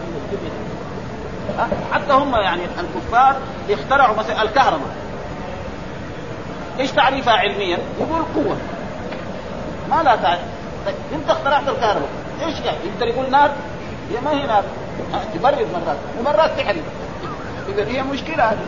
[1.92, 3.36] حتى هم يعني الكفار
[3.70, 4.90] اخترعوا مثلا الكهرباء.
[6.80, 8.56] إيش تعريفها علميا؟ يقول قوة.
[9.90, 10.40] ما لا تعرف
[10.86, 12.08] طيب أنت اخترعت الكهرباء.
[12.46, 13.50] إيش يعني؟ يقدر يقول نار؟
[14.10, 14.64] هي ما هي نار.
[15.34, 15.96] تبرد مرات.
[16.18, 16.82] ومرات تحرق.
[17.68, 18.58] اذا هي مشكلة هذه.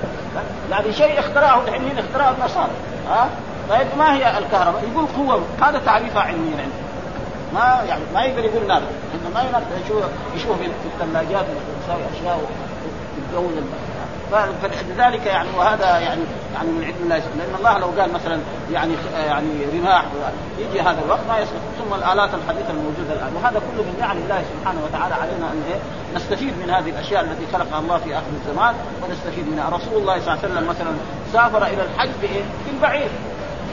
[0.71, 1.63] يعني شيء اخترعه.
[1.65, 2.71] الحين اخترعه النصارى
[3.09, 3.29] ها؟
[3.71, 5.43] طيب ما هي الكهرباء؟ يقول قوة.
[5.63, 6.59] هذا تعريفها علميا.
[6.59, 6.83] عنده
[7.55, 8.83] ما يعني ما يقدر يقول نار.
[9.15, 10.05] إنه ما ينفع يشوف
[10.37, 12.41] يشوف في الثلاجات ويساوي أشياء
[13.29, 13.51] الجو
[14.63, 16.23] فلذلك يعني وهذا يعني
[16.55, 18.39] يعني من علم الله لأن الله لو قال مثلا
[18.73, 20.05] يعني يعني رماح
[20.59, 23.33] يجي هذا الوقت ما يسقط ثم الآلات الحديثة الموجودة الآن.
[23.37, 25.79] وهذا كله من نعم الله سبحانه وتعالى علينا أن إيه؟
[26.17, 29.69] نستفيد من هذه الأشياء التي خلقها الله في آخر الزمان ونستفيد منها.
[29.69, 30.93] رسول الله صلى الله عليه وسلم مثلا
[31.33, 33.09] سافر إلى الحج بايه؟ بالبعير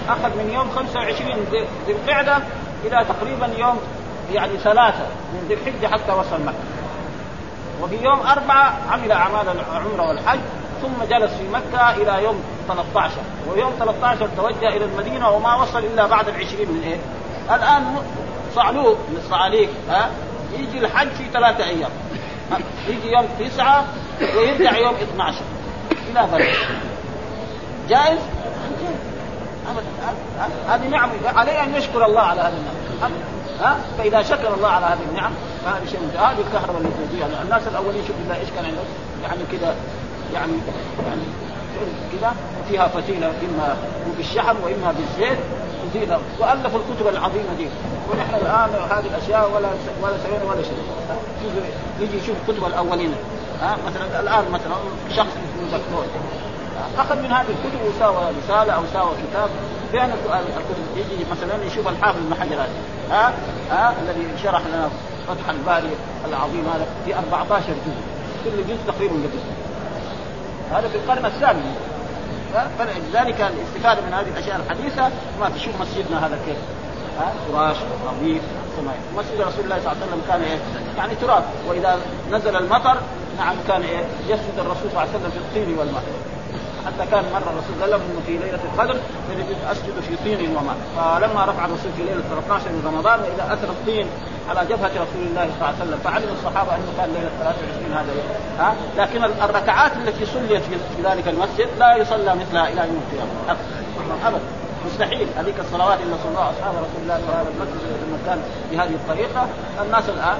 [0.09, 1.31] أخذ من يوم 25
[1.87, 2.37] ذي القعدة
[2.85, 3.79] إلى تقريبا يوم
[4.33, 6.78] يعني ثلاثة من ذي الحجة حتى وصل مكة.
[7.81, 10.39] وفي يوم أربعة عمل أعمال العمرة والحج
[10.81, 13.11] ثم جلس في مكة إلى يوم 13
[13.49, 16.97] ويوم 13 توجه إلى المدينة وما وصل إلا بعد العشرين من إيه؟
[17.55, 17.95] الآن
[18.55, 20.09] صعلوك من الصعاليك ها؟
[20.59, 21.91] يجي الحج في ثلاثة أيام.
[22.87, 23.85] يجي يوم تسعة
[24.37, 25.37] ويرجع يوم 12
[26.11, 26.55] إلى بلد
[27.89, 28.19] جائز؟
[29.69, 29.87] ابدا
[30.67, 33.11] هذه نعم عليه أن يشكر الله على هذه النعم.
[33.61, 35.31] ها؟ فإذا شكر الله على هذه النعم
[35.65, 37.43] فهذا شيء هذه الكهرباء اللي فيها.
[37.43, 38.85] الناس الأولين شوف بالله إيش كان عندهم.
[39.23, 39.75] يعني كذا
[40.33, 40.53] يعني
[41.07, 41.21] يعني
[42.11, 42.33] كذا.
[42.61, 43.77] وفيها فتيلة إما
[44.17, 45.39] بالشحم وإما بالزيت.
[45.85, 47.67] وزينة والفوا الكتب العظيمة دي.
[48.11, 49.69] ونحن الآن هذه الأشياء ولا
[50.01, 50.77] ولا سوينا ولا شيء.
[51.99, 53.13] يجي يشوف الكتب الأولين.
[53.61, 54.75] ها مثلا الآن مثلا
[55.15, 56.05] شخص اسمه دكتور
[56.97, 59.49] أخذ من هذه الكتب وساوى رسالة أو ساوى كتاب.
[59.91, 60.79] بين الكتب.
[60.95, 62.65] يجي مثلا يشوف الحافظ ابن حجر
[63.11, 63.33] ها
[63.71, 64.89] ها الذي شرح لنا
[65.29, 65.89] فتح الباري
[66.29, 68.01] العظيم هذا في 14 جزء.
[68.45, 69.43] كل جزء تقريبا جزء.
[70.71, 71.75] هذا في القرن الثامن.
[72.79, 76.57] فلذلك الاستفادة من هذه الأشياء الحديثة ما تشوف مسجدنا هذا كيف.
[77.51, 78.41] فراش نظيف
[79.17, 80.57] مسجد رسول الله صلى الله عليه وسلم كان إيه؟
[80.97, 81.99] يعني تراب وإذا
[82.31, 82.97] نزل المطر
[83.37, 86.03] نعم كان إيه؟ يسجد الرسول صلى الله عليه وسلم في الطين والماء.
[86.85, 88.95] حتى كان مره الرسول قال لهم انه في ليلة القدر
[89.71, 90.77] أسجد في طين وماء.
[90.97, 94.07] فلما رفع الرسول في ليلة 13 من رمضان واذا أثر الطين
[94.49, 98.11] على جبهة رسول الله صلى الله عليه وسلم فعلم الصحابة أنه كان ليلة 23 هذا
[98.17, 98.29] يوم.
[98.59, 103.31] ها؟ لكن الركعات التي صليت في ذلك المسجد لا يصلى مثلها إلى يوم القيامة.
[104.27, 104.39] ابدا.
[104.85, 105.27] مستحيل.
[105.37, 108.39] هذيك الصلوات اللي صلوها أصحاب رسول الله في هذا المسجد لما كان
[108.71, 109.47] بهذه الطريقة.
[109.81, 110.37] الناس الآن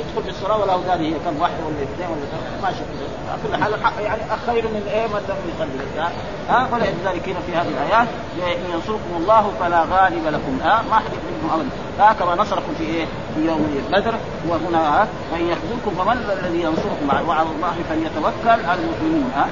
[0.00, 2.82] يدخل في الصلاه ولا هي كم واحدة ولا اثنين ولا ثلاثة؟ ماشي
[3.30, 6.08] على كل حال يعني خير من إيه؟ من لم يصلي
[6.48, 8.08] ها؟ فلذلك هنا في هذه الآيات
[8.56, 10.58] إن ينصركم الله فلا غالب لكم.
[10.62, 11.68] ها؟ ما حد منكم ابدا.
[11.98, 14.14] ها كما نصركم في إيه؟ في يوم بدر
[14.48, 19.48] وهنا وان يخذلكم فمن الذي ينصركم وعلى الله فليتوكل المؤمنون ها؟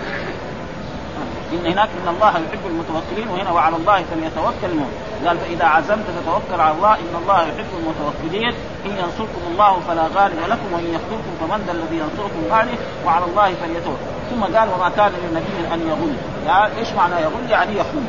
[1.55, 4.97] إن هناك إن الله يحب المتوكلين وهنا وعلى الله فليتوكل المؤمن.
[5.27, 8.55] قال فإذا عزمت فتوكل على الله إن الله يحب المتوكلين.
[8.87, 13.55] إن ينصركم الله فلا غالب لكم وإن يخذلكم فمن ذا الذي ينصركم بعده وعلى الله
[13.55, 14.05] فليتوكل.
[14.31, 16.17] ثم قال وما كان للنبي أن يغل.
[16.49, 18.07] قال إيش معنى يغل؟ يعني يخون.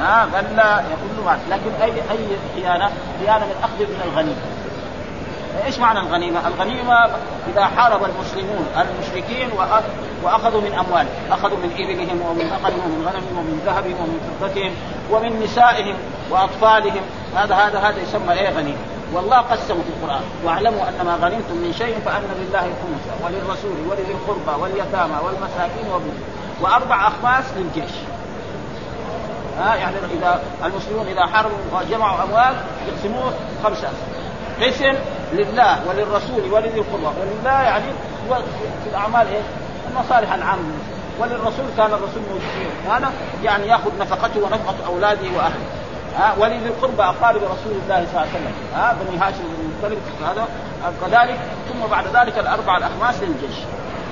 [0.00, 4.36] ها بل لا يغل لكن أي أي خيانة؟ خيانة من اخذ من الغنيمه
[5.66, 7.10] إيش معنى الغنيمة؟ الغنيمة
[7.52, 9.50] إذا حارب المسلمون المشركين
[10.24, 14.72] وأخذوا من اموالهم، أخذوا من إبلهم ومن اقلهم ومن غنمهم ومن ذهبهم ومن فضتهم
[15.10, 15.96] ومن نسائهم
[16.30, 17.02] وأطفالهم،
[17.36, 18.78] هذا هذا هذا يسمى إيه غنيمه،
[19.12, 24.12] والله قسمه في القرآن، واعلموا أن ما غنمتم من شيء فأن لله خمسه وللرسول ولذي
[24.12, 26.12] القربى واليتامى والمساكين وابن
[26.60, 27.92] وأربع أخماس للجيش.
[29.58, 32.54] ها يعني إذا المسلمون إذا حاربوا وجمعوا أموال
[32.88, 33.32] يقسموه
[33.64, 33.88] خمسة.
[34.62, 34.94] قسم
[35.32, 37.84] لله وللرسول ولذي القربى ولله يعني
[38.84, 39.42] في الأعمال إيه؟
[39.94, 40.74] المصالح العامه
[41.20, 42.42] وللرسول كان الرسول موجود
[42.90, 43.12] هذا
[43.44, 45.66] يعني ياخذ نفقته ونفقة أولاده وأهله.
[46.18, 48.54] ها ولذي القربى أقارب رسول الله صلى الله عليه وسلم.
[48.74, 50.48] ها بني هاشم بن المطلب هذا
[51.00, 51.38] كذلك.
[51.68, 53.58] ثم بعد ذلك الأربع الأخماس للجيش.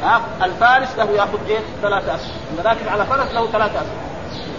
[0.03, 4.03] ها الفارس له ياخذ جيش ثلاثة اسهم راكب على فرس له ثلاثة اسهم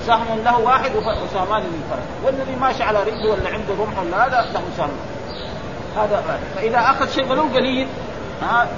[0.08, 2.06] سهم له واحد وسهمان للفرس.
[2.24, 4.90] والذي ماشي على رجله ولا عنده رمح ولا هذا له سهم.
[5.98, 7.88] هذا فإذا أخذ شيء ولو قليل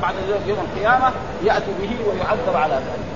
[0.01, 0.13] بعد
[0.47, 1.12] يوم القيامة
[1.43, 3.15] يأتي به ويعذب على ذلك.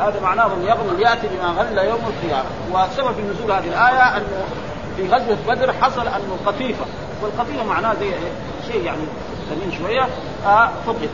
[0.00, 2.48] هذا معناه يغل يأتي بما غل يوم القيامة.
[2.72, 4.44] وسبب نزول هذه الآية أنه
[4.96, 6.84] في غزوة بدر حصل أنه قطيفة.
[7.22, 8.12] والقطيفة معناه زي
[8.72, 9.02] شيء يعني
[9.50, 10.08] ثمين شوية.
[10.46, 11.08] آه فقد.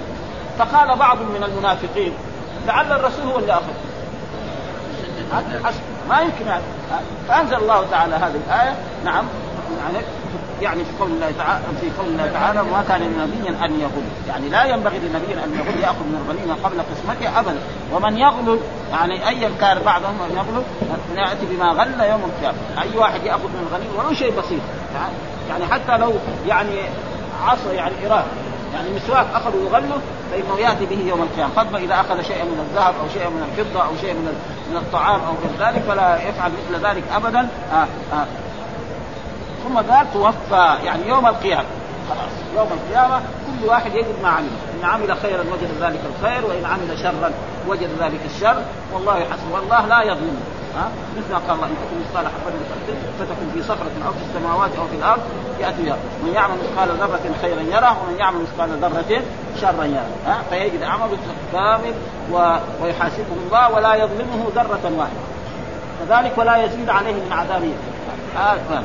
[0.59, 2.13] فقال بعض من المنافقين
[2.67, 3.73] لعل الرسول هو اللي أخذ.
[6.09, 6.63] ما يمكن يعني
[7.29, 9.25] فانزل الله تعالى هذه الآية؟ نعم.
[9.85, 10.05] يعني
[10.63, 14.49] يعني في قول الله تعالى في قول الله تعالى ما كان لنبي أن يغل يعني
[14.49, 17.59] لا ينبغي لنبي أن يغل يأخذ من الغنيمة قبل قسمته ابدا.
[17.93, 18.59] ومن يغل
[18.91, 20.63] يعني ايا كان بعضهم من يغل
[21.17, 22.59] ياتي بما غل يوم القيامة.
[22.83, 24.61] أي واحد يأخذ من الغنيمة ولو شيء بسيط.
[25.49, 26.13] يعني حتى لو
[26.47, 26.79] يعني
[27.47, 28.25] عصا يعني اراده
[28.75, 31.53] يعني مسواك اخذوا يغله فإنه يأتي به يوم القيامة.
[31.57, 35.21] فضلا إذا أخذ شيئا من الذهب أو شيئا من الفضة أو شيئا من من الطعام
[35.21, 37.49] أو غير ذلك فلا يفعل مثل ذلك ابدا.
[37.73, 38.27] آه آه.
[39.65, 41.69] ثم قال توفى يعني يوم القيامة.
[42.09, 44.49] خلاص يوم القيامة كل واحد يجد ما عمل.
[44.81, 47.31] إن عمل خيرا وجد ذلك الخير وإن عمل شرا
[47.69, 48.63] وجد ذلك الشر.
[48.93, 50.41] والله يحسب والله لا يظلم.
[50.77, 52.53] ها؟ مثل ما قال الله إن تكن مثقال حبة
[53.19, 55.23] فتكون في صخرة أو في السماوات أو في الأرض
[55.61, 59.23] ياتي بها من يعمل مثقال ذرة خيرا يره ومن يعمل مثقال ذرة
[59.61, 60.09] شرا يره.
[60.27, 61.19] ها؟ فيجد عمله
[61.53, 61.95] كامل
[62.33, 62.57] و...
[62.83, 65.25] ويحاسبه الله ولا يظلمه ذرة واحدة.
[66.01, 67.73] كذلك ولا يزيد عليه من عذابه
[68.39, 68.83] آه.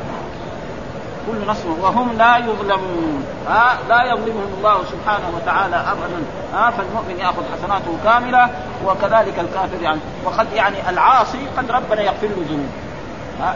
[1.30, 3.26] كل نصر وهم لا يظلمون.
[3.50, 6.20] ها لا يظلمهم الله سبحانه وتعالى ابدا.
[6.54, 8.50] ها فالمؤمن يأخذ حسناته كاملة
[8.86, 12.70] وكذلك الكافر يعني وقد يعني العاصي قد ربنا يغفر له ذنوبه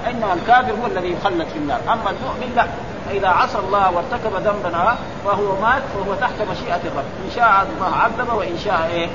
[0.10, 1.80] إنما الكافر هو الذي يخلد في النار.
[1.88, 2.66] أما المؤمن لا
[3.10, 7.10] فإذا عصى الله وارتكب ذنبا وهو مات فهو تحت مشيئة الرب.
[7.26, 9.08] إن شاء الله عذب وإن شاء إيه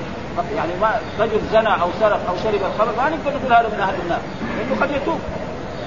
[0.57, 3.95] يعني ما رجل زنى أو سرق أو شرب الخمر ما نقدر نقول هذا من أهل
[4.03, 4.21] النار.
[4.59, 5.21] لأنه قد يتوب.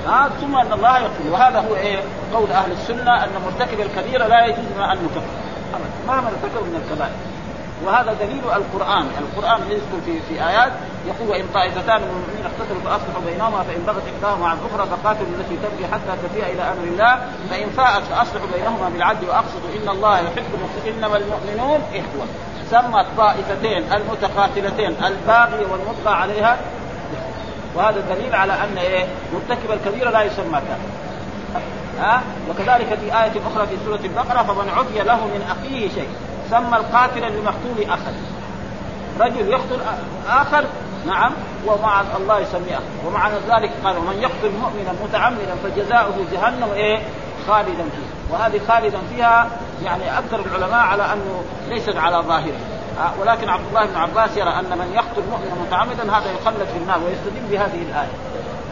[0.08, 2.00] ها ثم أن الله يغفر وهذا هو إيه؟
[2.34, 5.22] قول أهل السنة أن مرتكب الكبيره لا يجوز ان نكفر
[6.08, 7.16] مهما ارتكب من الكبائر؟
[7.86, 10.72] وهذا دليل القرآن، القرآن يذكر في في آيات
[11.08, 15.56] يقول وإن طائفتان من المؤمنين اقتتلوا فأصلحوا بينهما فإن بغت إحداهما على الاخرى فقاتلوا التي
[15.56, 17.20] تبغي حتى تفيء إلى أمر الله.
[17.50, 22.26] فإن فاءت فأصلحوا بينهما بالعدل واقسطوا إن الله يحب المقسطين إنما المؤمنون إخوة.
[22.72, 26.58] سمى الطائفتين المتقاتلتين الباغي والمطغى عليها
[27.76, 30.92] وهذا دليل على أن إيه؟ مرتكب الكبيره لا يسمى كافر.
[32.00, 36.10] ها؟ وكذلك في آية أخرى في سورة البقرة فمن عفي له من أخيه شيء.
[36.50, 38.14] سمى القاتل لمقتول أخا
[39.20, 39.80] رجل يقتل
[40.30, 40.66] آخر؟
[41.08, 41.32] نعم.
[41.66, 47.00] ومع الله يسميه أخا ومع ذلك قال ومن يقتل مؤمنا متعمدا فجزاؤه جهنم إيه؟
[47.48, 48.12] خالدا فيها.
[48.32, 49.48] وهذه خالدا فيها
[49.84, 52.60] يعني أكثر العلماء على أنه ليست على ظاهره.
[53.20, 57.00] ولكن عبد الله بن عباس يرى أن من يقتل مؤمنا متعمدا هذا يخلد في النار
[57.04, 58.16] ويستدل بهذه الآية.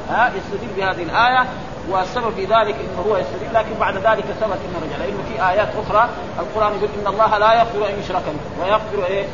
[0.09, 1.47] ها يستدل بهذه الآية
[1.89, 4.97] والسبب في ذلك إنه هو يستدل لكن بعد ذلك ثبت إنه رجع.
[4.97, 9.25] لأنه في آيات أخرى القرآن يقول إن الله لا يغفر أن يشرك به ويغفر إيه؟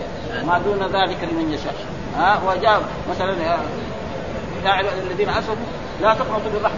[0.48, 1.76] ما دون ذلك لمن يشاء.
[2.18, 3.34] ها وجاء مثلا
[4.66, 5.66] يا عباد الذين اسرفوا
[6.02, 6.70] لا تقنطوا من الله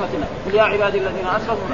[0.46, 1.68] قل يا عبادي الذين اسرفوا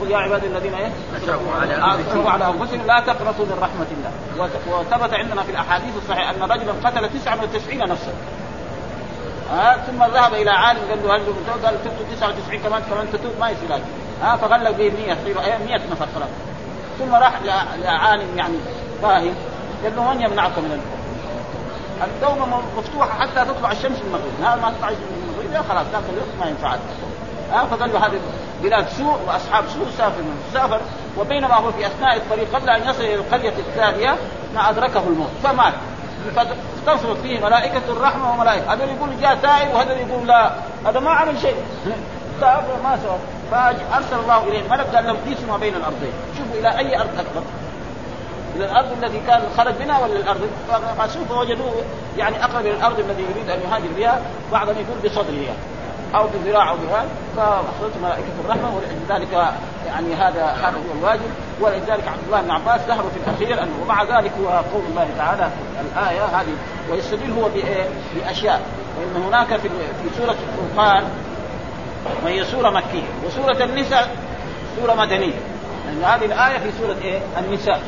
[0.00, 2.86] قل يا عبادي الذين إيه؟ اسرفوا على أنفسهم.
[2.86, 4.12] لا تقنطوا من رحمة الله.
[4.78, 8.12] وثبت عندنا في الأحاديث الصحيحة أن رجلا قتل 99 نفسا.
[9.52, 11.22] ها ثم ذهب إلى عالم قال له هل
[11.64, 13.84] قال تبت 99 كمان كمان تتوب ما يصير هذا.
[14.22, 16.28] ها فغلق به 100 يصير 100 نفر خلاص.
[16.98, 17.32] ثم راح
[17.82, 18.58] لعالم يعني
[19.02, 19.34] فاهم.
[19.84, 20.80] قال له من يمنعك من
[22.04, 24.52] الدومه مفتوحة حتى تطلع الشمس من المغرب.
[24.52, 25.68] هذا ما تطلع من المغرب.
[25.68, 26.76] خلاص ذاك الوقت ما ينفع
[27.52, 28.20] ها له هذه
[28.62, 30.80] بلاد سوء وأصحاب سوء سافر سافر
[31.18, 34.16] وبينما هو في أثناء الطريق قبل أن يصل إلى القرية الثانية
[34.54, 35.30] ما أدركه الموت.
[35.42, 35.72] فمات
[36.86, 38.72] تصرف فيه ملائكة الرحمة وملائكة.
[38.72, 40.50] هذا يقول جاء تائب وهذا يقول لا.
[40.86, 41.54] هذا ما عمل شيء.
[42.40, 43.18] تاب ما سوى.
[43.50, 46.12] فأرسل الله إليه ملك قال له قيسوا ما بين الأرضين.
[46.38, 47.44] شوفوا إلى أي أرض اقرب
[48.56, 50.50] إلى الأرض الذي كان خرج منها ولا الأرض؟
[50.98, 51.74] فشوفوا وجدوه
[52.18, 54.22] يعني أقرب إلى الأرض الذي يريد أن يهاجر بها.
[54.52, 55.54] بعضهم يقول بصدره
[56.14, 59.32] أو بذراع أو بهذا فاخذت ملائكة الرحمة ولذلك
[59.86, 61.30] يعني هذا هذا هو الواجب.
[61.60, 65.50] ولذلك عبد الله بن عباس ذهب في الأخير أنه ومع ذلك هو قول الله تعالى
[65.80, 66.54] الآية هذه
[66.90, 67.48] ويستدل هو
[68.14, 68.60] بأشياء.
[68.98, 71.04] وإن هناك في في سورة الفرقان
[72.24, 74.16] وهي سورة مكية وسورة النساء
[74.80, 75.34] سورة مدنية.
[75.86, 77.80] لأن هذه الآية في سورة إيه؟ النساء.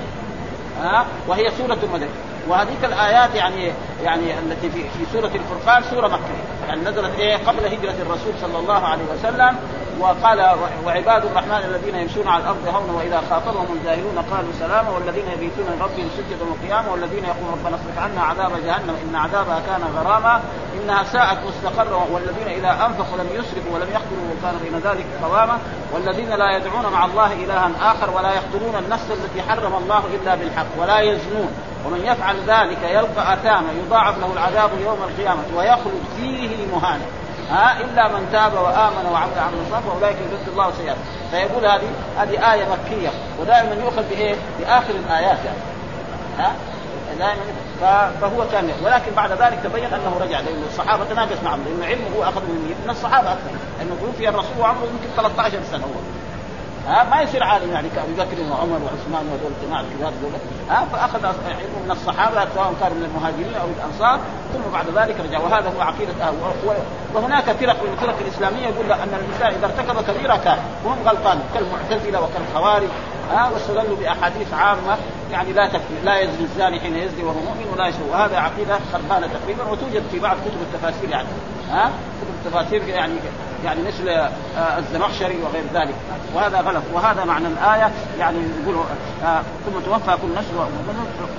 [0.82, 3.72] ها؟ وهي سورة مدنيه وهذيك الآيات يعني
[4.04, 8.58] يعني التي في في سورة الفرقان سورة مكيه يعني نزلت إيه؟ قبل هجرة الرسول صلى
[8.58, 9.56] الله عليه وسلم
[10.00, 15.66] وقال وعباد الرحمن الذين يمشون على الأرض هونا وإذا خاطبهم الجاهلون قالوا سلاما والذين يبيتون
[15.66, 20.40] لربهم سجدا وقياما والذين يقولون ربنا اصرف عنا عذاب جهنم إن عذابها كان غراما
[20.82, 25.58] إنها ساءت مستقرا والذين إذا أنفقوا لم يسرفوا ولم يقتلوا وكان بين ذلك قواما
[25.92, 30.66] والذين لا يدعون مع الله إلها آخر ولا يقتلون النفس التي حرم الله إلا بالحق
[30.78, 31.50] ولا يزنون.
[31.86, 37.04] ومن يفعل ذلك يلقى اثاما يضاعف له العذاب يوم القيامة ويخلد فيه مهانا
[37.50, 40.96] ها إلا من تاب وآمن وعمل عملا صالحا فأولئك يرد الله سيئات.
[41.30, 45.58] فيقول هذه هذه آية مكية ودائما يؤخذ بإيه؟ بآخر الآيات يعني.
[46.38, 46.52] ها؟
[47.18, 47.42] دائما
[48.20, 52.22] فهو كان ولكن بعد ذلك تبين أنه رجع لأن الصحابة تناقش معهم لأنه علمه هو
[52.22, 53.50] أخذ من من الصحابة أكثر.
[53.78, 56.23] لأنه توفي الرسول وعمره يمكن 13 سنة هو.
[56.86, 60.30] ها ما يصير عالم يعني كابي بكر وعمر وعثمان وهذول الجماعه الكبار دول
[60.68, 64.20] ها فأخذ علمه من الصحابة سواء كانوا من المهاجرين أو الأنصار
[64.52, 65.38] ثم بعد ذلك رجع.
[65.38, 66.34] وهذا هو عقيدة أهل
[67.14, 72.20] وهناك فرق من الفرق الإسلامية يقول ان الانسان إذا ارتكب كبيرة كان وهم غلطان كالمعتزلة
[72.20, 72.88] وكالخوارج
[73.30, 74.96] ها واستدلوا بأحاديث عامة.
[75.34, 79.26] يعني لا تكفي لا يزني الزاني حين يزني وهو مؤمن ولا يشرب وهذا عقيدة خربانه
[79.26, 81.28] تقريبا وتوجد في بعض كتب التفاسير يعني.
[81.70, 83.12] ها؟ كتب التفاسير يعني
[83.64, 85.94] يعني مثل آه، الزمخشري وغير ذلك.
[86.34, 86.82] وهذا غلط.
[86.92, 88.76] وهذا معنى الآية يعني يقول
[89.24, 90.48] آه، ثم توفى كل نفس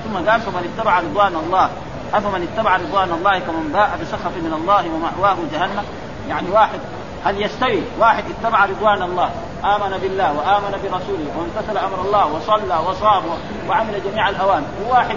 [0.05, 1.69] ثم قال فمن اتبع رضوان الله.
[2.13, 5.83] أفمن اتبع رضوان الله كمن باء بسخط من الله ومأواه جهنم؟
[6.29, 6.79] يعني واحد
[7.25, 7.81] هل يستوي.
[7.99, 9.29] واحد اتبع رضوان الله.
[9.63, 13.23] آمن بالله وآمن برسوله وامتثل أمر الله وصلى وصام
[13.69, 15.15] وعمل جميع الاوامر وواحد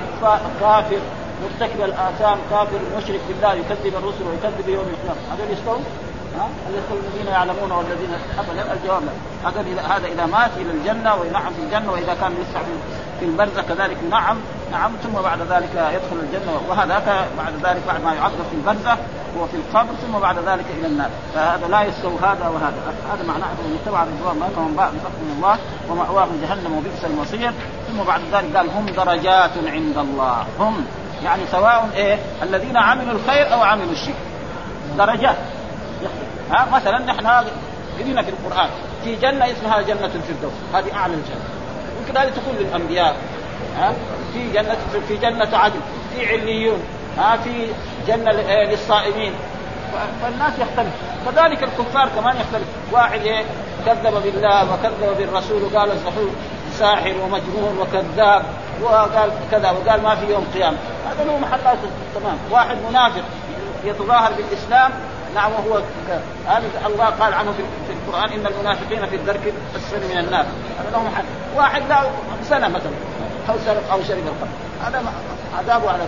[0.61, 0.99] كافر
[1.43, 5.21] مرتكب الآثام كافر مشرك بالله يكذب الرسل ويكذب يوم القيامة.
[5.33, 5.85] هذول يستوون؟
[6.75, 9.03] يدخل الذين يعلمون والذين ابدا الجواب
[9.45, 12.61] هذا إذا هذا إذا مات إلى الجنة وينعم في الجنة وإذا كان لسه
[13.21, 14.37] في البرزخ كذلك نعم.
[14.73, 18.99] نعم ثم بعد ذلك يدخل الجنة وهذاك بعد ذلك بعد ما يعذب في البرزخ
[19.39, 21.11] وفي القبر ثم بعد ذلك إلى النار.
[21.35, 22.95] فهذا لا يستوي هذا وهذا.
[23.13, 27.53] هذا معناه من اتبع رضوان الله كمن باء من الله ومأواه جهنم وبئس المصير.
[27.89, 30.47] ثم بعد ذلك قال هم درجات عند الله.
[30.61, 30.85] هم
[31.25, 34.15] يعني سواء إيه؟ الذين عملوا الخير أو عملوا الشر
[34.99, 35.37] درجات.
[36.51, 37.27] ها مثلا نحن
[37.99, 38.71] قرينا في القرآن
[39.05, 40.53] في جنة اسمها جنة الفردوس.
[40.75, 41.59] هذه أعلى الجنة.
[42.17, 43.17] هذه تكون للانبياء
[43.77, 43.93] ها؟
[44.33, 44.77] في جنه
[45.09, 45.81] في جنة عدن
[46.15, 46.83] في عليون
[47.19, 47.67] ها؟ في
[48.09, 49.33] جنة إيه، للصائمين.
[50.23, 50.93] فالناس يختلف.
[51.27, 52.69] كذلك الكفار كمان يختلف.
[52.93, 53.45] واحد إيه؟
[53.87, 56.31] كذب بالله وكذب بالرسول وقال الزحول
[56.79, 58.43] ساحر ومجنون وكذاب
[58.83, 60.77] وقال كذا وقال ما في يوم قيامة.
[61.11, 61.79] هذا له محلات
[62.15, 62.39] تمام.
[62.51, 63.23] واحد منافق
[63.85, 64.91] يتظاهر بالإسلام
[65.35, 65.83] نعم وهو
[66.47, 67.53] هذا الله قال عنه
[67.87, 69.41] في القرآن إن المنافقين في الدرك
[69.75, 70.47] الاسفل من النار.
[70.81, 71.25] هذا له محل.
[71.57, 72.03] واحد لا
[72.49, 72.93] سنة مثلا.
[73.51, 74.49] أو سرق أو شرب الخمر
[74.85, 75.13] هذا
[75.59, 76.03] عذابه على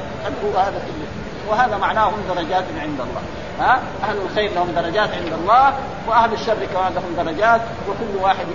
[0.55, 1.07] هذا كله
[1.49, 3.23] وهذا معناه درجات عند الله.
[3.61, 5.73] ها؟ أهل الخير لهم درجات عند الله
[6.09, 8.47] وأهل الشر كمان لهم درجات وكل واحد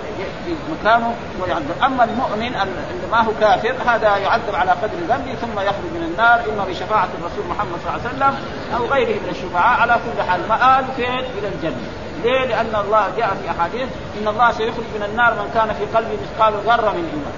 [0.46, 1.82] في مكانه ويعذب.
[1.84, 6.40] أما المؤمن اللي ما هو كافر هذا يعذب على قدر ذنبه ثم يخرج من النار.
[6.52, 8.34] اما بشفاعة الرسول محمد صلى الله عليه وسلم
[8.76, 11.86] أو غيره من الشفعاء على كل حال مآل فين؟ إلى الجنة.
[12.22, 13.88] ليه؟ لأن الله جاء في أحاديث
[14.20, 17.36] إن الله سيخرج من النار من كان في قلبه مثقال ذرة من إيمان.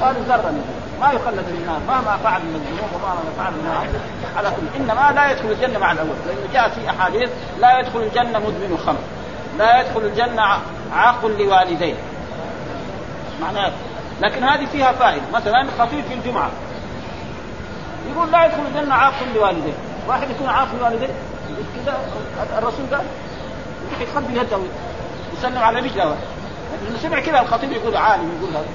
[0.00, 0.82] قال ذرة من إيمان.
[1.00, 4.02] ما يخلد في النار مهما فعل من الذنوب ومهما فعل من
[4.36, 8.38] على كل إنما لا يدخل الجنة مع الأول لأنه جاء في أحاديث لا يدخل الجنة
[8.38, 8.98] مدمن الخمر
[9.58, 10.42] لا يدخل الجنة
[10.92, 11.94] عاق لوالديه
[13.40, 13.72] معناه
[14.22, 15.22] لكن هذه فيها فائدة.
[15.34, 16.50] مثلا خطيب في الجمعة.
[18.10, 19.72] يقول لا يدخل الجنة عاق لوالديه
[20.08, 21.14] واحد يكون عاق لوالديه
[21.76, 21.98] كذا
[22.58, 23.06] الرسول قال
[24.00, 24.58] يقبل يده
[25.38, 26.16] يسلم على رجله.
[26.84, 28.66] لأنه سمع كذا الخطيب يقول عالم يقول هذا.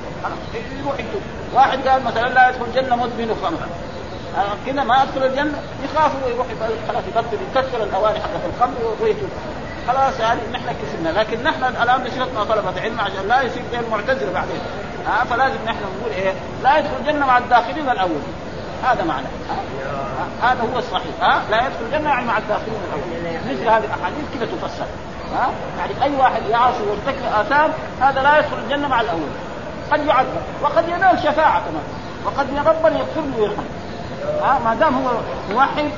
[0.79, 1.21] يروح يكتب
[1.53, 3.67] واحد قال مثلا لا يدخل الجنة مدمن خمرا
[4.65, 6.47] كذا ما يدخل الجنة يخاف يروح
[6.87, 9.29] خلاص يبطل يكسر الاواني حقت الخمر ويتوب
[9.87, 11.19] خلاص يعني نحن كسبنا.
[11.19, 14.59] لكن نحن الآن نشرتنا طلبة علم عشان لا يصير زي المعتزله بعدين.
[15.07, 16.33] ها فلازم نحن نقول إيه؟
[16.63, 18.21] لا يدخل الجنة مع الداخلين الأول.
[18.83, 19.27] هذا معنى.
[20.41, 21.21] هذا هو الصحيح.
[21.21, 23.39] ها؟ لا يدخل الجنة مع الداخلين الأول.
[23.45, 24.85] مثل هذه الأحاديث كذا تفسر.
[25.35, 25.49] ها؟
[25.79, 27.69] يعني أي واحد يعصي ويرتكب آثام
[28.01, 29.29] هذا لا يدخل الجنة مع الأول.
[29.91, 31.83] قد يعذب وقد ينال شفاعه كمان
[32.25, 33.65] وقد ربنا يغفر له ويرحمه.
[34.41, 35.11] ها؟ ما دام هو
[35.51, 35.89] موحد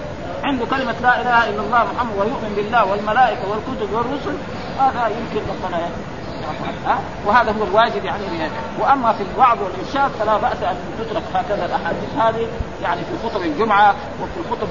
[0.43, 4.35] عنده كلمة لا إله إلا الله محمد ويؤمن بالله والملائكة والكتب والرسل
[4.79, 5.77] هذا يمكن ربنا
[6.85, 8.23] ها؟ وهذا هو الواجب يعني
[8.79, 12.47] وأما في الوعظ والارشاد فلا بأس أن تترك هكذا الأحاديث هذه
[12.83, 14.67] يعني في خطب الجمعة وفي الخطب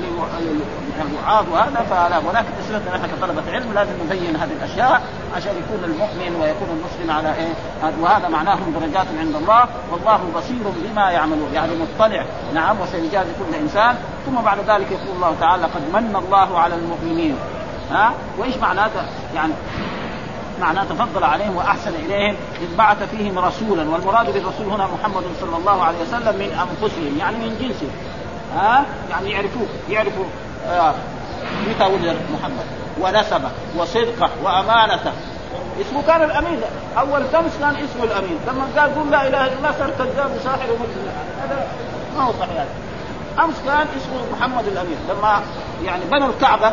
[1.00, 5.02] الوعاظ وهذا فلا ولكن اسئلتنا نحن كطلبه علم لازم نبين هذه الأشياء
[5.36, 7.52] عشان يكون المؤمن ويكون المسلم على إيه؟
[8.00, 11.50] وهذا معناهم درجات عند الله والله بصير بما يعملون.
[11.54, 13.96] يعني مطلع نعم وسيجازي كل إنسان.
[14.26, 17.36] ثم بعد ذلك يقول الله تعالى قد من الله على المؤمنين.
[17.90, 19.02] ها؟ وإيش معناته؟
[19.34, 19.52] يعني
[20.60, 25.82] معناه تفضل عليهم وأحسن إليهم إذ بعث فيهم رسولا والمراد بالرسول هنا محمد صلى الله
[25.82, 27.90] عليه وسلم من أنفسهم يعني من جنسهم.
[28.54, 30.24] ها؟ يعني يعرفوه يعرفوا
[30.66, 30.94] آه
[31.68, 32.66] متى ولد محمد؟
[33.00, 35.12] ونسبه وصدقه وأمانته.
[35.80, 36.60] اسمه كان الأمين.
[36.98, 38.38] أول تمس كان اسمه الأمين.
[38.48, 40.68] لما قال قول لا إله إلا الله صار كذاب وساحر
[41.42, 41.66] هذا
[42.16, 42.64] ما هو صحيح.
[43.44, 44.98] أمس كان اسمه محمد الأمين.
[45.08, 45.40] لما
[45.84, 46.72] يعني بنوا الكعبة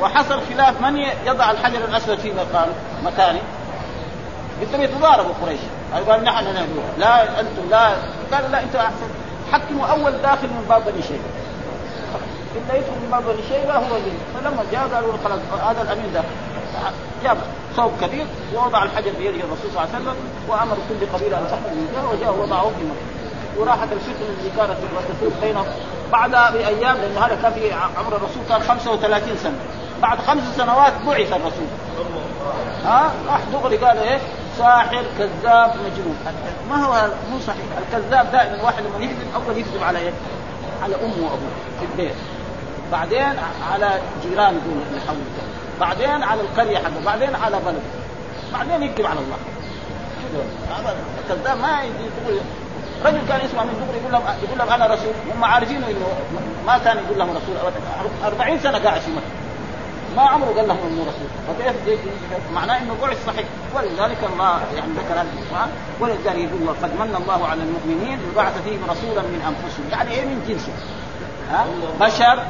[0.00, 2.66] وحصل خلاف من يضع الحجر الأسود في مكان
[3.04, 3.40] مكانه
[4.62, 5.60] بدهم يتضاربوا قريش.
[6.08, 7.88] قال نحن نهدوه لا أنتم لا.
[8.32, 9.08] قال لا أنتم احسن
[9.52, 11.30] حكموا أول داخل من باب بني شيبة.
[12.56, 16.22] الا يدخل من باب بني شيبة هو اللي فلما جاء قالوا خلاص هذا الامين ده
[17.24, 17.36] جاب
[17.76, 20.16] ثوب كبير ووضع الحجر بيده الرسول صلى الله عليه وسلم
[20.48, 23.12] وأمر كل قبيلة أن تحمل من وجاء وضعه في مكة.
[23.60, 24.78] وراحت الفتنة اللي كانت
[25.08, 25.66] تثور بينهم
[26.12, 29.56] بعد بايام لأن هذا كان في عمر الرسول كان 35 سنة.
[30.02, 31.66] بعد خمس سنوات بعث الرسول.
[32.84, 34.18] ها؟ راح دغري قال إيه؟
[34.58, 36.16] ساحر كذاب مجنون.
[36.70, 37.64] ما هو مو صحيح.
[37.78, 40.12] الكذاب دائما الواحد لما يكذب أول يكذب على إيه؟
[40.82, 41.50] على أمه وأبوه
[41.80, 42.14] في البيت.
[42.92, 43.34] بعدين
[43.72, 43.90] على
[44.22, 45.20] جيران اللي حوله
[45.80, 47.04] بعدين على القرية حقه.
[47.04, 47.80] بعدين على بلده.
[48.52, 49.36] بعدين يكذب على الله.
[51.18, 52.40] الكذاب ما يقول.
[53.04, 55.12] رجل كان يسمع من دغري يقول لهم يقول لهم أنا رسول.
[55.34, 56.06] هم عارفين إنه
[56.66, 57.80] ما كان يقول لهم رسول ابدا.
[58.24, 59.26] 40 سنة قاعد في مكة.
[60.16, 61.28] ما عمره قال لهم إنه رسول.
[61.48, 62.00] فكيف
[62.54, 63.46] معناه إنه بعث صحيح.
[63.74, 65.68] ولذلك الله يعني ذكر هذا القران
[66.00, 69.86] ولذلك يقول قد من الله على المؤمنين وبعث فيهم رسولا من أنفسهم.
[69.90, 70.72] يعني إيه من جنسه؟
[71.50, 71.66] ها؟
[72.00, 72.46] بشر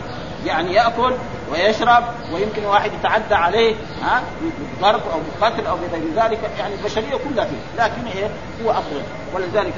[0.47, 1.13] يعني يأكل
[1.53, 4.23] ويشرب ويمكن واحد يتعدى عليه ها
[4.81, 6.39] بضرب أو بقتل أو بغير ذلك.
[6.59, 8.31] يعني البشرية كلها فيه لكن إيه؟
[8.65, 9.03] هو افضل
[9.35, 9.75] ولذلك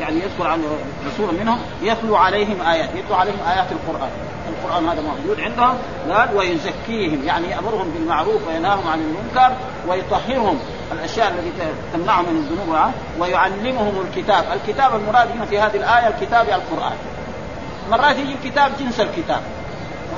[0.00, 0.64] يعني يذكر عن
[1.06, 4.10] رسول منهم يتلو عليهم آيات يتلو عليهم آيات القرآن.
[4.48, 5.78] القرآن هذا موجود عندهم
[6.10, 7.24] قال ويزكيهم.
[7.24, 9.56] يعني يأمرهم بالمعروف وينهاهم عن المنكر
[9.88, 10.58] ويطهرهم
[10.92, 11.50] الأشياء التي
[11.92, 16.96] تمنعهم من الذنوب ويعلمهم الكتاب، الكتاب المراد هنا في هذه الآية الكتاب القرآن.
[17.90, 19.40] مرات يجي الكتاب جنس الكتاب.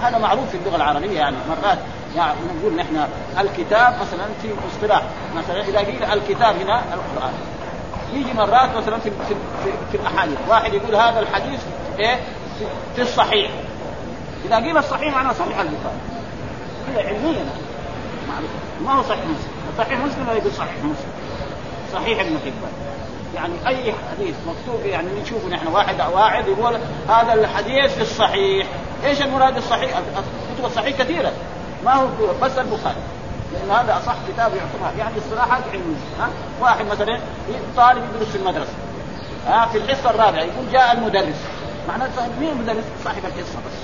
[0.05, 1.79] وهذا معروف في اللغة العربية يعني مرات
[2.17, 3.07] يعني نقول نحن
[3.39, 5.03] الكتاب مثلا في اصطلاح
[5.37, 7.33] مثلا إذا قيل الكتاب هنا القرآن.
[8.13, 9.35] يجي مرات مثلا في في,
[9.65, 11.61] في, في الأحاديث واحد يقول هذا الحديث
[11.99, 12.21] إيه؟
[12.97, 13.51] في الصحيح.
[14.45, 15.99] إذا قيل الصحيح معناه صحيح البخاري.
[16.95, 17.45] هي علميا
[18.29, 18.51] معروف.
[18.85, 21.13] ما هو صحيح مسلم؟ صحيح مسلم ولا يقول صحيح مسلم؟
[21.93, 22.94] صحيح ابن حبان.
[23.35, 26.79] يعني أي حديث مكتوب يعني نشوفه نحن واحد واحد يقول
[27.09, 28.67] هذا الحديث الصحيح.
[29.05, 31.33] إيش المراد الصحيح؟ الكتب الصحيح كثيرة.
[31.85, 32.07] ما هو
[32.43, 32.97] بس البخاري.
[33.53, 34.99] لأن هذا أصح كتاب يعتبر.
[34.99, 36.29] يعني اصطلاحات علميه ها؟
[36.61, 37.21] واحد مثلا
[37.77, 38.73] طالب يدرس في المدرسة
[39.47, 41.41] ها؟ في الحصة الرابعة يقول جاء المدرس.
[41.89, 43.79] معناته مين المدرس؟ صاحب الحصة بس.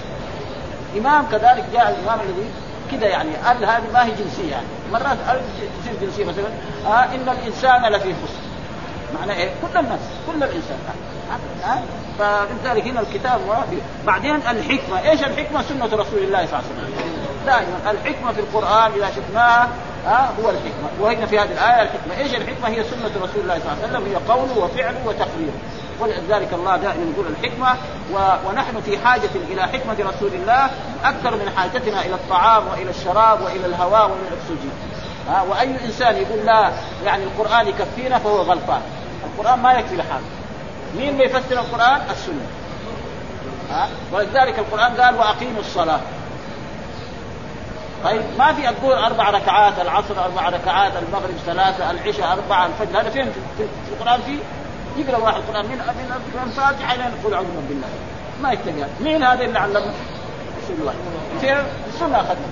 [0.98, 2.48] إمام كذلك جاء الإمام الذي
[2.90, 4.66] كذا يعني ال هذه ما هي جنسية يعني.
[4.92, 5.40] مرات ال
[5.82, 6.48] تصير جنسية مثلا
[6.86, 8.49] آه إن الإنسان لفي خسر.
[9.18, 10.78] معنى إيه؟ كل الناس كل الإنسان
[12.18, 13.40] فلذلك هنا الكتاب
[14.06, 17.10] بعدين الحكمة، إيش الحكمة؟ سنة رسول الله صلى الله عليه وسلم.
[17.46, 19.68] دائما الحكمة في القرآن إذا شفناها
[20.06, 23.72] ها هو الحكمة، وهنا في هذه الآية الحكمة، إيش الحكمة؟ هي سنة رسول الله صلى
[23.72, 25.52] الله عليه وسلم هي قوله وفعله وتقريره.
[26.00, 27.74] ولذلك الله دائما يقول الحكمة
[28.12, 28.16] و...
[28.48, 30.70] ونحن في حاجة إلى حكمة رسول الله
[31.04, 34.72] أكثر من حاجتنا إلى الطعام وإلى الشراب وإلى الهواء وإلى الأكسجين.
[35.50, 36.70] وأي إنسان يقول لا
[37.04, 38.80] يعني القرآن يكفينا فهو غلطان.
[39.40, 40.24] القرآن ما يكفي لحاله.
[40.96, 42.46] مين اللي يفسر القرآن؟ السنة.
[43.70, 46.00] ها ولذلك القرآن قال وأقيموا الصلاة.
[48.04, 53.10] طيب ما في تقول أربع ركعات العصر أربع ركعات المغرب ثلاثة العشاء أربعة الفجر هذا
[53.10, 53.24] فين
[53.58, 54.38] في, القرآن في
[54.96, 55.76] يقرأ واحد القرآن من
[56.34, 57.88] من الفاتحة إلى يقول أعوذ بالله
[58.42, 59.92] ما يتقال مين هذا اللي علمه؟
[60.64, 60.94] رسول الله
[61.40, 61.64] في
[61.94, 62.48] السنة اخذنا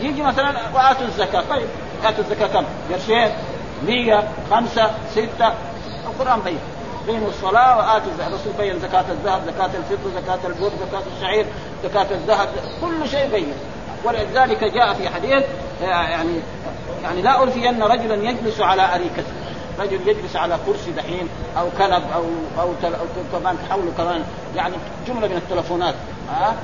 [0.00, 1.68] يجي مثلا وآتوا الزكاة طيب
[2.04, 3.30] آتوا الزكاة كم؟ قرشين
[3.86, 5.52] 100 خمسة ستة
[6.06, 6.58] القرآن بين.
[7.06, 11.46] بين الصلاة وآتوا الزكاة، الرسول بين زكاة الذهب، زكاة الفضة، زكاة البر، زكاة الشعير،
[11.84, 12.48] زكاة الذهب،
[12.80, 13.52] كل شيء بين،
[14.04, 15.44] ولذلك جاء في حديث
[15.82, 16.40] يعني
[17.02, 19.32] يعني لا ألفين رجلا يجلس على أريكته،
[19.78, 21.28] رجل يجلس على كرسي دحين
[21.58, 22.24] أو كنب أو
[22.60, 22.92] أو, تل
[23.32, 24.24] كمان حوله كمان.
[24.56, 24.74] يعني
[25.08, 25.94] جملة من التلفونات
[26.30, 26.54] ها؟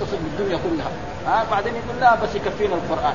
[0.00, 0.90] تصل بالدنيا كلها
[1.26, 3.14] ها؟ بعدين يقول لا بس يكفينا القرآن.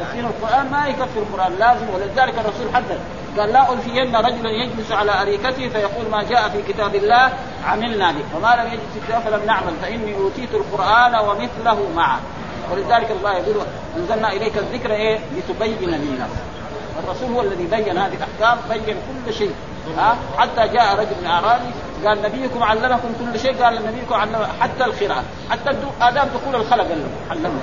[0.00, 1.86] يكفينا القرآن ما يكفي القرآن لازم.
[1.94, 2.98] ولذلك الرسول حدد
[3.38, 7.32] قال لا ألفين رجلا يجلس على أريكته فيقول ما جاء في كتاب الله
[7.64, 8.24] عملنا به.
[8.36, 12.20] وما لم يجد في فلم نعمل فإني أوتيت القرآن ومثله معه.
[12.72, 13.56] ولذلك الله يقول
[13.96, 16.30] أنزلنا إليك الذكر إيه؟ لتبين للناس.
[17.04, 19.54] الرسول هو الذي بين هذه الأحكام بين كل شيء.
[19.98, 21.70] ها؟ حتى جاء رجل من أعرابي
[22.06, 25.24] قال نبيكم علمكم كل شيء قال نبيكم علم حتى القراءة.
[25.50, 25.70] حتى
[26.00, 26.86] ادام دخول الخلق
[27.30, 27.60] علمكم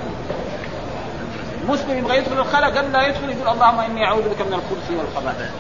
[1.68, 5.52] مسلم يبغى يدخل الخلاء قال لا يدخل يقول اللهم إني أعوذ بك من الخبث والخبائث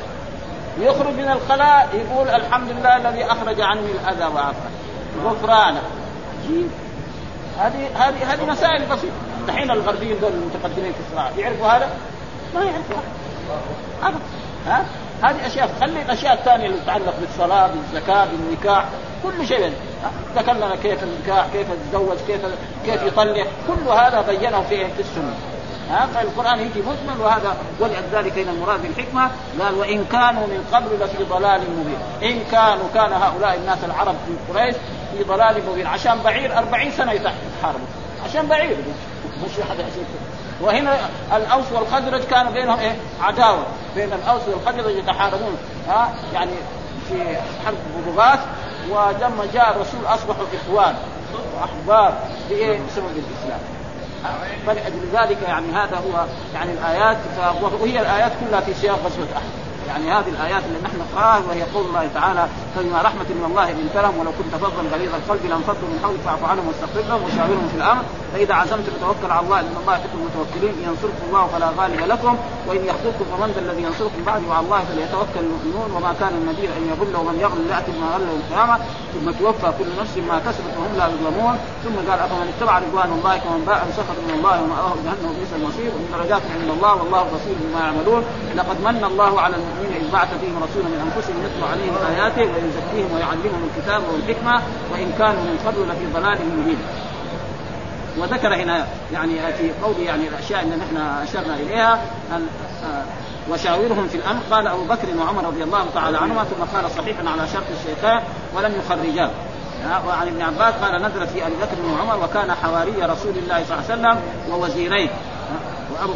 [0.80, 4.58] يخرج من الخلاء يقول الحمد لله الذي أخرج عني الأذى وعافى.
[5.26, 5.82] غفرانة.
[7.60, 9.14] هذه هذه هذه مسائل بسيطة.
[9.48, 11.90] دحين الغربيين دول المتقدمين في الصراع يعرفوا هذا؟
[12.56, 12.96] ما يعرفوا.
[14.04, 14.20] هذا
[14.68, 14.86] ها؟
[15.24, 18.86] هذه أشياء خلي الأشياء الثانية اللي تتعلق بالصلاة بالزكاة بالنكاح
[19.24, 19.74] كل شيء.
[20.36, 22.42] ذكر لنا كيف النكاح كيف يتزوج كيف
[22.86, 25.36] كيف يطلق كل هذا بينه في في السنة.
[25.94, 29.32] ها فالقران يجي مجمل وهذا ولذلك هنا المراد بالحكمة.
[29.62, 32.32] قال وإن كانوا من قبل لفي ضلال مبين.
[32.32, 34.76] إن كانوا كان هؤلاء الناس العرب في قريش
[35.18, 35.88] في ضلال مبين.
[35.88, 37.88] عشان بعير أربعين سنة يحاربوا
[38.26, 38.78] عشان بعير.
[39.46, 40.06] مش حد عشان
[40.62, 40.98] وهنا
[41.36, 43.66] الأوس والخزرج كان بينهم إيه؟ عداوة.
[43.96, 45.58] بين الأوس والخزرج يتحاربون.
[45.90, 46.52] ها؟ يعني
[47.10, 47.76] في حرب
[48.08, 48.40] بغاث
[48.90, 50.96] ولما جاء الرسول أصبحوا إخوان.
[51.62, 52.20] واحباب
[52.50, 53.60] بإيه؟ بسبب الإسلام.
[54.68, 57.18] فلأجل ذلك يعني هذا هو يعني الآيات
[57.62, 59.63] وهي الآيات كلها في سياق غزوة أحد.
[59.88, 63.96] يعني هذه الآيات اللي نحن نقراها وهي قول الله تعالى فبما رحمة من الله لنت
[64.04, 67.78] لهم ولو كنت فظا غليظ القلب لانفضوا من حولك فاعف عنهم واستغفر لهم وشاورهم في
[67.78, 68.04] الأمر.
[68.34, 70.76] فإذا عزمت فتوكل على الله إن الله يحب المتوكلين.
[70.88, 72.34] ينصركم الله فلا غالب لكم
[72.68, 75.88] وإن يخذلكم فمن ذا الذي ينصركم بعد وعلى الله فليتوكل المؤمنون.
[75.96, 78.76] وما كان النبي أن يضل ومن يغل ياتي بما غل يوم القيامة.
[79.14, 81.56] ثم توفى كل نفس ما كسبت وهم لا يظلمون.
[81.84, 85.90] ثم قال أفمن اتبع رضوان الله كمن باء بسخط من الله ومأواه جهنم وبئس المصير؟
[85.96, 88.22] ومن درجات عند الله والله بصير بما يعملون.
[88.60, 93.16] لقد من الله على المؤمنين اذ بعث فيهم رسولا من أنفسهم يتلو عليهم آياته ويزكيهم
[93.16, 94.62] ويعلمهم الكتاب والحكمة
[94.92, 96.78] وإن كانوا من قبل لفي ضلال مبين.
[98.18, 101.94] وذكر هنا يعني في قوله يعني الأشياء اللي نحن أشرنا إليها
[102.34, 103.04] آه،
[103.50, 104.40] وشاورهم في الأمر.
[104.52, 108.22] قال أبو بكر وعمر رضي الله تعالى عنهما ثم قال صحيحا على شرط الشيخان
[108.56, 109.30] ولم يخرجاه.
[110.08, 113.84] وعن ابن عباس قال نزلت في أبي بكر وعمر وكان حواري رسول الله صلى الله
[113.90, 114.20] عليه وسلم
[114.52, 115.10] ووزيرين.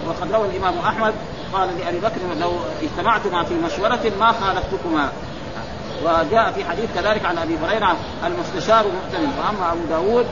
[0.07, 1.13] وقد روى الإمام أحمد
[1.54, 5.10] قال لأبي بكر لو اجتمعتما في مشورة ما خالفتكما.
[6.04, 7.95] وجاء في حديث كذلك عن أبي هريرة
[8.26, 9.34] المستشار مؤتمن.
[9.39, 10.26] وأما أبو داود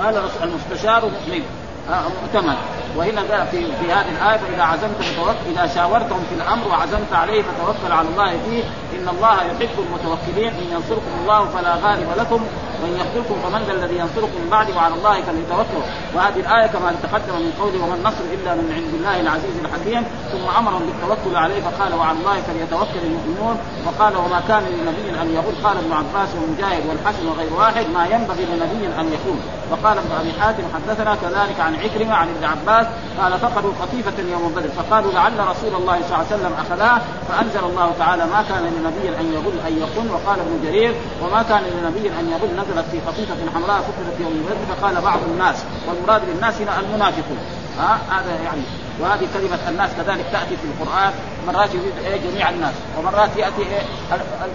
[0.00, 1.42] قال المستشار مؤمن.
[1.90, 2.56] آه، مؤتمن.
[2.96, 7.42] وهنا قال في في هذه الآية فإذا عزمت فتوكل إذا شاورتهم في الأمر وعزمت عليه
[7.42, 8.62] فتوكل على الله فيه
[8.98, 12.46] إن الله يحب المتوكلين إن ينصركم الله فلا غالب لكم.
[12.84, 17.34] وإن يخذلكم فمن ذا الذي ينصركم من بعد وعلى الله فليتوكلوا وهذه الآية كما تقدم
[17.44, 21.94] من قوله وما النصر إلا من عند الله العزيز الحكيم ثم أمرهم بالتوكل عليه فقال
[21.94, 23.56] وعلى الله فليتوكل المؤمنون
[23.86, 28.44] وقال وما كان لنبي أن يقول قال ابن عباس ومجاهد والحسن وغير واحد ما ينبغي
[28.44, 32.86] لنبي أن يكون وقال ابن أبي حاتم حدثنا كذلك عن عكرمة عن ابن عباس
[33.20, 37.64] قال فقدوا قطيفة يوم بدر فقالوا لعل رسول الله صلى الله عليه وسلم اخذها فأنزل
[37.70, 42.08] الله تعالى ما كان لنبي أن يغل أن يقل وقال ابن جرير وما كان لنبي
[42.20, 46.80] أن يغل نزلت في قطيفه حمراء فقدت يوم بدر فقال بعض الناس والمراد بالناس هنا
[46.80, 47.38] المنافقون.
[47.78, 48.62] ها؟ هذا يعني
[49.00, 51.12] وهذه كلمة الناس كذلك تأتي في القرآن
[51.46, 53.82] مرات يريد إيه؟ جميع الناس ومرات يأتي إيه؟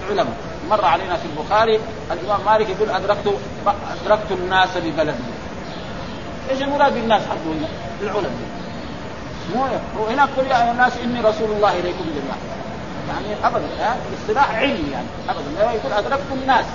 [0.04, 0.34] العلماء.
[0.70, 1.80] مر علينا في البخاري
[2.12, 3.34] الإمام مالك يقول أدركت
[4.06, 5.24] أدركت الناس ببلدي.
[6.50, 7.68] إيش المراد بالناس حقه هنا؟
[8.02, 8.32] العلماء.
[9.56, 9.66] مو
[10.00, 12.38] وهناك قل يا الناس إني رسول الله إليكم جميعا.
[13.10, 13.68] يعني ابدا
[14.22, 15.72] اصطلاح علمي يعني ابدا.
[15.72, 16.66] يقول أدركت الناس.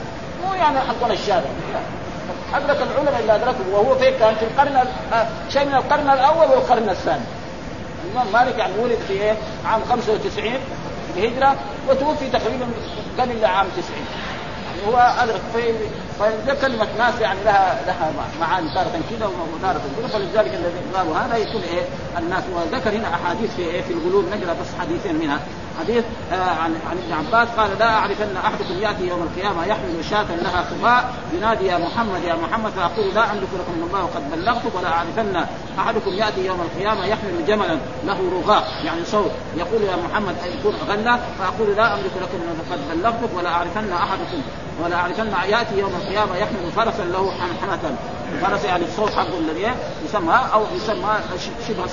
[0.46, 1.50] مو يعني حقنا الشارع.
[2.54, 4.76] أدرك العلماء اللي أدركوا وهو في كان في القرن
[5.12, 7.24] آه، شيء من القرن الأول والقرن الثاني.
[8.04, 9.34] الامام مالك يعني ولد في إيه؟
[9.66, 10.52] عام 95
[11.16, 11.56] الهجرة
[11.88, 12.66] وتوفي تقريبا
[13.18, 13.84] قبل عام 90
[14.66, 15.72] يعني هو أدرك في
[16.20, 21.36] فده كلمة ناس يعني لها لها معاني تارة كذا وتارة كذا فلذلك الذي قالوا هذا
[21.36, 21.82] يكون إيه؟
[22.18, 25.40] الناس وذكر هنا أحاديث في إيه؟ في القلوب نقرأ بس حديثين منها.
[25.80, 30.26] حديث آه عن عن ابن عباس قال لا اعرفن أحدكم يأتي يوم القيامة يحمل شاة
[30.42, 34.74] لها خفاء ينادي يا محمد يا محمد فأقول لا أملك لكم من الله وقد بلغتك
[34.74, 35.44] ولا اعرفن
[35.78, 38.68] أحدكم يأتي يوم القيامة يحمل جملا له رغاء.
[38.84, 39.30] يعني صوت.
[39.56, 43.92] يقول يا محمد ان يكون غنى فأقول لا أملك لكم من قد بلغتك ولا اعرفن
[43.92, 44.42] أحدكم
[44.84, 47.96] ولا اعرفن يأتي يوم القيامة يحمل فرسا له حنحنة
[48.42, 49.74] فرس يعني الصوت حقه الذي
[50.04, 51.16] يسمى أو يسمى
[51.68, 51.86] شبه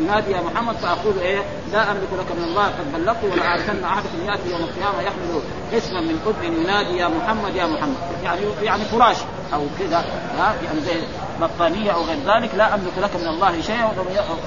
[0.00, 4.24] ينادي يا محمد فأقول إيه لا أملك لك من الله قد بلغت ولا أعرفن أحدكم
[4.26, 5.40] يأتي يوم القيامة يحمل
[5.72, 7.96] اسما من اذن ينادي يا محمد يا محمد.
[8.24, 9.16] يعني يعني فراش
[9.54, 10.04] أو كذا
[10.38, 11.00] ها يعني زي
[11.40, 13.92] بطانية أو غير ذلك لا أملك لك من الله شيئا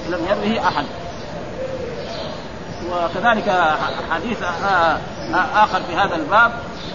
[0.08, 0.84] ولم يروه أحد.
[2.90, 3.76] وكذلك
[4.10, 4.98] حديث آه،
[5.34, 6.52] آه، آخر في هذا الباب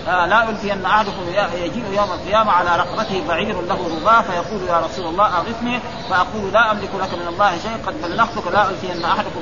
[0.07, 1.21] آه، لا يلفين احدكم
[1.53, 5.79] يجيء يوم القيامه على رقبته بعير له رباء فيقول يا رسول الله اغثني
[6.09, 9.39] فاقول لا املك لك من الله شيء قد بلغتك لا الفين احدكم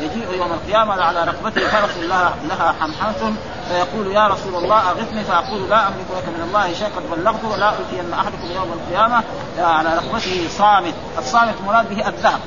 [0.00, 3.34] يجيء يوم القيامه على رقبته فرس لها لها حمحمه
[3.68, 7.70] فيقول يا رسول الله اغثني فاقول لا املك لك من الله شيء قد بلغته لا
[7.70, 9.24] الفين احدكم يوم القيامه
[9.58, 12.40] على رقبته صامت الصامت مراد به الذهب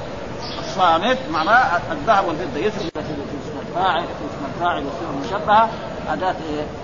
[0.60, 5.70] الصامت معناه الذهب والفضه يثبت في اسم الفاعل في اسم الفاعل والصفه المشبهه
[6.14, 6.36] أداة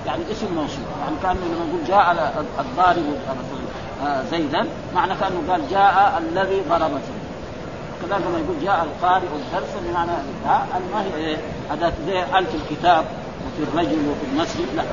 [0.05, 0.85] يعني اسم موصول.
[1.01, 3.03] يعني كانه لما نقول جاء الضارب
[4.03, 4.67] آه، زيدا.
[4.95, 7.25] معنى كانه قال جاء الذي ضرب زيدا
[8.01, 10.11] كذلك لما يقول جاء القارئ الدرس بمعنى
[10.93, 11.37] ما هي
[11.71, 13.05] أداة زي ألف الكتاب
[13.45, 14.67] وفي الرجل وفي المسجد.
[14.75, 14.83] لا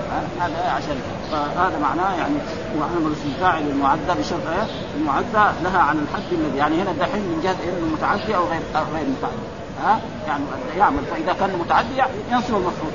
[0.40, 0.96] هذا عشان
[1.30, 2.34] فهذا معناه يعني
[2.78, 4.66] وعمل اسم فاعل المعدى بشرط إيه؟
[4.96, 9.06] المعدى لها عن الحد الذي يعني هنا دحين من جهة إنه متعدي أو غير غير
[9.06, 9.46] متعدي.
[9.84, 10.44] ها يعني
[10.78, 12.92] يعمل فإذا كان متعدي ينصب المفعول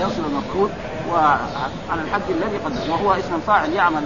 [0.00, 0.70] ينصب المفعول
[1.12, 4.02] وعلى الحد الذي قد وهو اسم فاعل يعمل.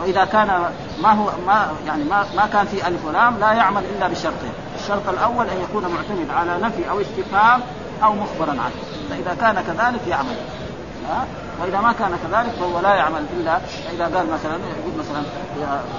[0.00, 0.70] وإذا كان
[1.02, 5.08] ما هو ما يعني ما ما كان في ألف ولام لا يعمل إلا بشرطين، الشرط
[5.08, 7.60] الأول أن يكون معتمد على نفي أو استفهام
[8.02, 8.74] أو مخبرا عنه،
[9.10, 10.36] فإذا كان كذلك يعمل.
[11.08, 11.26] ها؟
[11.62, 13.60] وإذا ما كان كذلك فهو لا يعمل الا
[13.92, 15.22] إذا قال مثلا يقول مثلا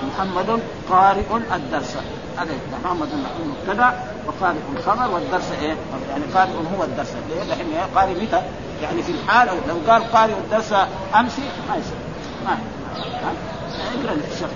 [0.07, 1.97] محمد قارئ الدرس.
[2.37, 2.51] هذا
[2.83, 3.07] محمد
[3.47, 3.93] مبتدا
[4.27, 5.75] وقارئ خبر والدرس إيه؟
[6.09, 7.13] يعني قارئ هو الدرس.
[7.29, 8.41] ليه؟ دحين قارئ متى؟
[8.83, 10.73] يعني في الحال لو قال قارئ الدرس
[11.15, 11.97] امس ما يصير.
[12.45, 12.57] ما
[14.03, 14.49] اقرا الشيخ.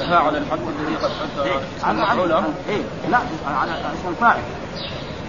[0.00, 1.48] ها على الحد الذي قد حتى
[2.68, 2.82] إيه.
[3.10, 4.42] لا على اسم الفاعل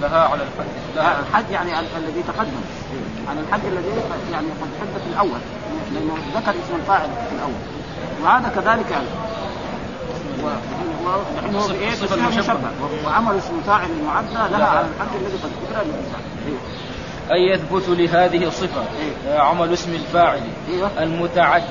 [0.02, 1.20] لها على الحد لها.
[1.20, 2.62] الحد يعني الذي تقدم.
[3.30, 3.90] على الحد الذي
[4.32, 5.40] يعني قد حد في الأول.
[5.94, 7.62] لأنه ذكر اسم الفاعل في الأول.
[8.24, 9.08] وهذا كذلك يعني.
[10.42, 12.58] بايه؟ مشبه
[13.06, 15.86] وعمل اسم الفاعل المعدى لها على الحد الذي قد ذكر
[17.32, 18.82] أي يثبت لهذه الصفة
[19.28, 21.66] إيه؟ عمل اسم الفاعل إيه؟ المتعدي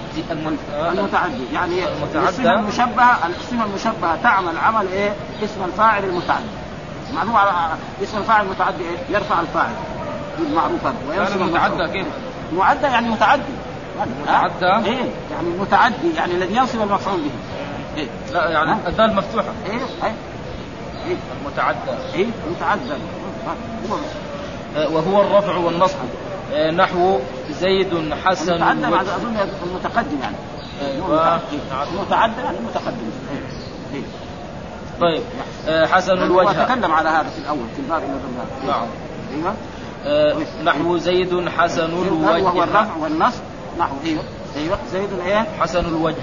[0.70, 5.12] المتعدي يعني المتعدى المشبهة الاسم المشبهة تعمل عمل إيه؟
[5.44, 6.44] اسم الفاعل المتعدي
[7.14, 7.50] معلوم على
[8.02, 9.72] اسم الفاعل المتعدي إيه؟ يرفع الفاعل
[10.38, 12.06] بالمعروف هذا وينصب المتعدى كيف؟
[12.52, 13.42] معدى يعني متعدي
[14.22, 17.30] متعدى؟ إيه يعني متعدي يعني الذي ينصب المفعول به
[17.96, 19.52] إيه؟ لا يعني الدال مفتوحة.
[19.66, 20.14] إيه إيه.
[21.06, 21.78] إيه؟ المتعدى
[22.14, 22.92] إيه متعدى
[23.90, 25.96] هو وهو الرفع والنصب.
[26.52, 27.18] آه، نحو
[27.50, 29.36] زيد حسن المتعدى أظن
[29.66, 30.36] المتقدم يعني.
[30.82, 31.40] أيوه
[31.92, 33.10] المتعدى يعني المتقدم.
[33.94, 34.02] إيه.
[35.00, 35.22] طيب
[35.68, 36.64] آه، حسن الوجه.
[36.64, 38.86] تكلم على هذا في الأول في الباب اللي نعم.
[39.34, 39.54] أيوه
[40.06, 42.42] آه، نحو زيد حسن الوجه.
[42.42, 43.42] وهو الرفع والنصب.
[43.78, 44.22] نحو أيوه
[44.56, 46.16] أيوه زيد إيه؟ حسن الوجه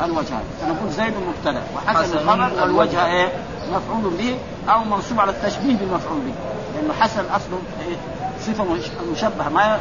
[0.00, 0.04] آه.
[0.04, 3.32] الوجه فنقول زيد مبتدا وحسن الخبر والوجه إيه؟
[3.72, 4.38] مفعول به
[4.68, 6.34] أو منصوب على التشبيه بالمفعول به
[6.74, 7.96] لأنه حسن اصله إيه؟
[8.40, 8.64] صفة
[9.12, 9.78] مشبهة ما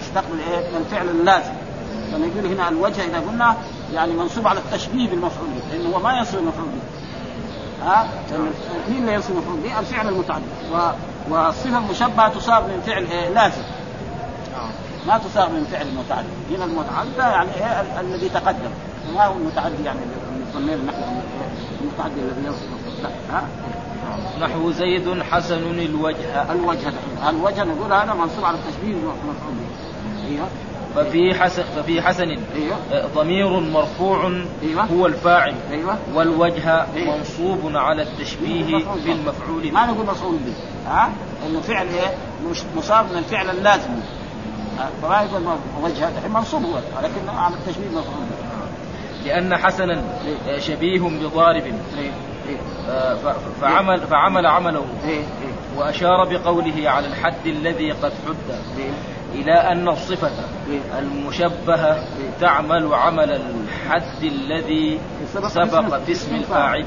[0.00, 1.52] يستقبل إيه؟ من فعل اللازم
[2.12, 3.56] لما يقول هنا الوجه إذا قلنا
[3.94, 8.08] يعني منصوب على التشبيه بالمفعول به لأنه هو ما يصل المفعول به ها
[8.88, 10.76] مين اللي يصل المفعول به؟ الفعل المتعدي و...
[11.30, 13.62] والصفه المشبهه تصاب من فعل إيه؟ لازم
[15.08, 18.70] ما تصاب من فعل المتعدي هنا المتعدى يعني إيه الذي تقدم.
[19.14, 19.98] ما هو المتعدي يعني
[20.56, 21.02] اللي نحن
[21.80, 23.44] المتعدي الذي يصل لا ها؟
[24.40, 26.52] نحو زيد حسن الوجه.
[26.52, 26.92] الوجه
[27.28, 30.28] الوجه نقول هذا منصوب على التشبيه المفعول به.
[30.28, 30.48] أيوه.
[30.96, 32.38] ففي حسن ففي حسن.
[32.54, 33.06] أيوة.
[33.14, 34.84] ضمير مرفوع أيوة.
[34.84, 35.54] هو الفاعل.
[35.70, 35.98] أيوة.
[36.14, 37.16] والوجه أيوة.
[37.16, 40.54] منصوب على التشبيه بالمفعول ما نقول مفعول به.
[40.90, 41.10] ها؟
[41.46, 42.14] انه فعل إيه؟
[42.76, 43.90] مصاب من الفعل اللازم
[45.02, 45.42] فما يقول
[45.82, 48.48] وجه منصوب هو ولكن على التشبيه مفعول به
[49.24, 50.02] لأن حسنا
[50.46, 50.58] إيه.
[50.58, 51.62] شبيه بضارب.
[51.98, 52.10] إيه.
[52.88, 53.16] آه،
[53.60, 54.84] فعمل فعمل عمله.
[55.76, 58.58] وأشار بقوله على الحد الذي قد حد.
[59.34, 60.30] إلى أن الصفة
[60.98, 62.04] المشبهة
[62.40, 65.00] تعمل عمل الحد الذي
[65.48, 66.84] سبق في اسم الفاعل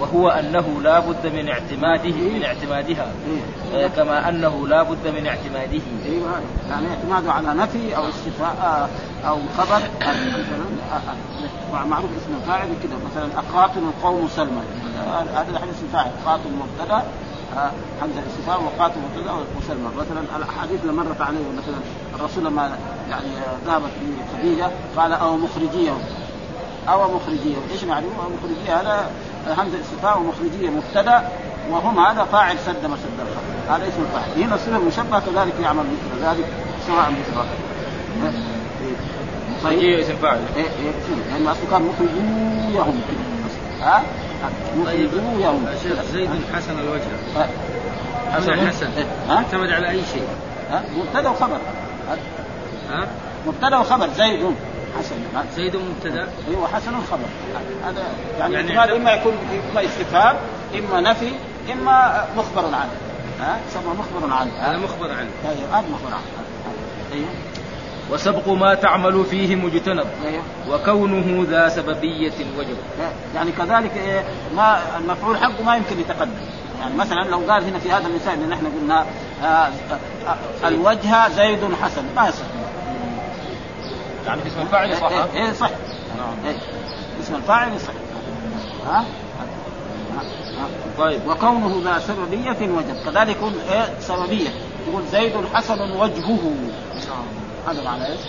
[0.00, 3.06] وهو أنه لا بد من اعتماده من اعتمادها
[3.74, 5.80] آه، كما أنه لا بد من اعتماده.
[6.06, 9.82] أيوة يعني اعتماده على نفي أو استفاء آه، أو خبر
[11.72, 14.62] آه، معروف اسم الفاعل كده مثلا أقاتل القوم سلما.
[15.34, 17.02] هذا الحديث الفاعل قاتل مبتدأ
[18.00, 19.88] حمزة الاستفهام وقاتل مبتدا وسلمى.
[19.98, 21.76] مثلا الأحاديث اللي مرت عليه مثلا
[22.14, 22.78] الرسول لما
[23.10, 23.26] يعني
[23.66, 23.90] ذهبت
[24.38, 25.92] خديجة قال أو مخرجيه
[26.88, 29.10] أو مخرجيه إيش معنى أو مخرجية؟ هذا
[29.48, 31.28] همزه الاستفهام ومخرجية مبتدأ
[31.70, 34.42] وهم هذا فاعل سد ما سد الخبر هذا اسم الفاعل.
[34.42, 36.46] هنا الصفه المشبهه كذلك يعمل مثل ذلك
[36.86, 37.46] سواء بسواء
[39.64, 39.98] طيب.
[39.98, 40.92] اسم فاعل إيه إيه
[41.32, 43.00] لأنه اصله كان مخرجيهم.
[43.82, 44.02] ها؟
[44.86, 47.48] طيب يوم شيخ زيد حسن الوجه؟
[48.32, 48.88] حسن حسن.
[49.28, 50.28] ها؟ يعتمد على أي شيء؟
[50.96, 51.58] مبتدا وخبر.
[52.90, 53.08] ها؟
[53.46, 54.08] مبتدا وخبر.
[54.16, 54.54] زيد
[54.98, 55.16] حسن؟
[55.56, 56.28] زيد مبتدا.
[56.48, 57.28] أيوه حسن خبر
[57.86, 58.02] هذا
[58.38, 59.32] يعني, يعني يعني إما يكون
[59.72, 60.36] اما استفهام
[60.74, 61.32] إما نفي
[61.72, 62.96] إما مخبر عنه.
[63.40, 64.50] ها؟ يسمى مخبر عنه.
[64.60, 65.30] هذا مخبر عنه.
[65.44, 66.24] أيوه هذا مخبر عنه.
[67.12, 67.28] أيوه
[68.10, 70.06] وسبق ما تعمل فيه مجتنب.
[70.24, 70.42] أيوه.
[70.70, 72.76] وكونه ذا سببية وجب
[73.34, 74.24] يعني كذلك إيه
[74.56, 76.30] ما المفعول حقه ما يمكن يتقدم.
[76.80, 79.06] يعني مثلا لو قال هنا في هذا المثال اللي نحن قلنا
[79.42, 82.04] آه آه الوجه زيد حسن.
[82.16, 82.44] ما يصح.
[84.26, 85.70] يعني اسم الفاعل صح؟ إيه, إيه صح.
[86.18, 86.46] نعم.
[86.46, 86.56] إيه
[87.20, 87.92] اسم الفاعل صح.
[88.86, 89.04] ها؟
[90.98, 91.20] طيب.
[91.28, 93.36] وكونه ذا سببية وجب كذلك
[93.72, 94.48] إيه سببية.
[94.88, 96.52] يقول زيد حسن وجهه.
[97.68, 98.20] هذا معنى إيش؟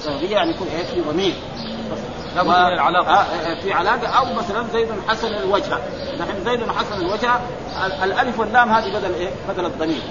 [0.00, 1.34] سببية يعني يكون إيه في ضمير.
[2.36, 3.10] لابد من العلاقة.
[3.14, 4.06] آه آه، في علاقة.
[4.08, 5.78] أو مثلا زيد حسن الوجه.
[6.20, 7.30] نحن زيد حسن الوجه
[7.86, 10.02] ال- الألف واللام هذه بدل إيه؟ بدل الضمير.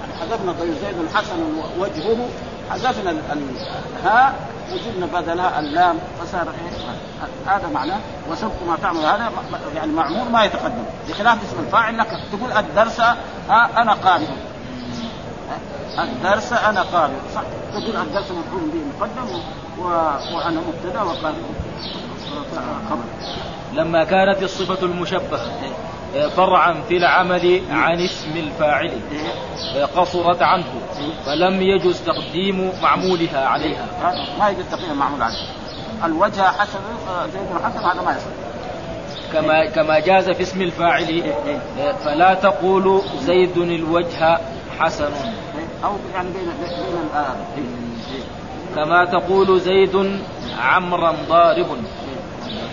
[0.00, 0.74] يعني حذفنا الضمير.
[0.74, 1.36] زيد حسن
[1.78, 2.28] وجهه.
[2.70, 3.56] حذفنا ال- ال-
[4.00, 4.34] الهاء.
[4.72, 5.98] وجبنا بدلها اللام.
[6.20, 6.92] فصار إيه؟
[7.46, 7.98] هذا معناه.
[8.30, 9.32] وسبق ما تعمل هذا.
[9.76, 10.84] يعني معمول ما يتقدم.
[11.08, 12.06] بخلاف اسم الفاعل لك.
[12.32, 13.16] تقول الدرس ها
[13.82, 14.26] أنا قارئ.
[15.98, 17.14] الدرس أنا قارئ.
[17.34, 17.42] صح.
[17.72, 19.40] تقول الدرس مفعول به مقدم
[19.78, 19.84] و...
[20.34, 21.36] وأنا مبتدأ وقارئ.
[22.90, 23.02] خبر
[23.72, 25.40] لما كانت الصفة المشبهة
[26.36, 28.92] فرعا في العمل عن اسم الفاعل.
[29.96, 30.64] قصرت عنه.
[31.26, 33.86] فلم يجز تقديم معمولها عليها.
[34.38, 35.46] ما يجوز تقديم معمول عليه
[36.04, 36.78] الوجه حسن
[37.08, 38.26] آه، زيد حسن هذا ما يصح.
[39.32, 41.32] كما كما جاز في اسم الفاعل
[42.04, 44.38] فلا تقول زيد الوجه
[44.78, 45.10] حسن.
[45.84, 46.48] أو يعني بين
[47.56, 47.68] بين
[48.74, 50.20] كما تقول زيد
[50.58, 51.66] عمرا ضارب.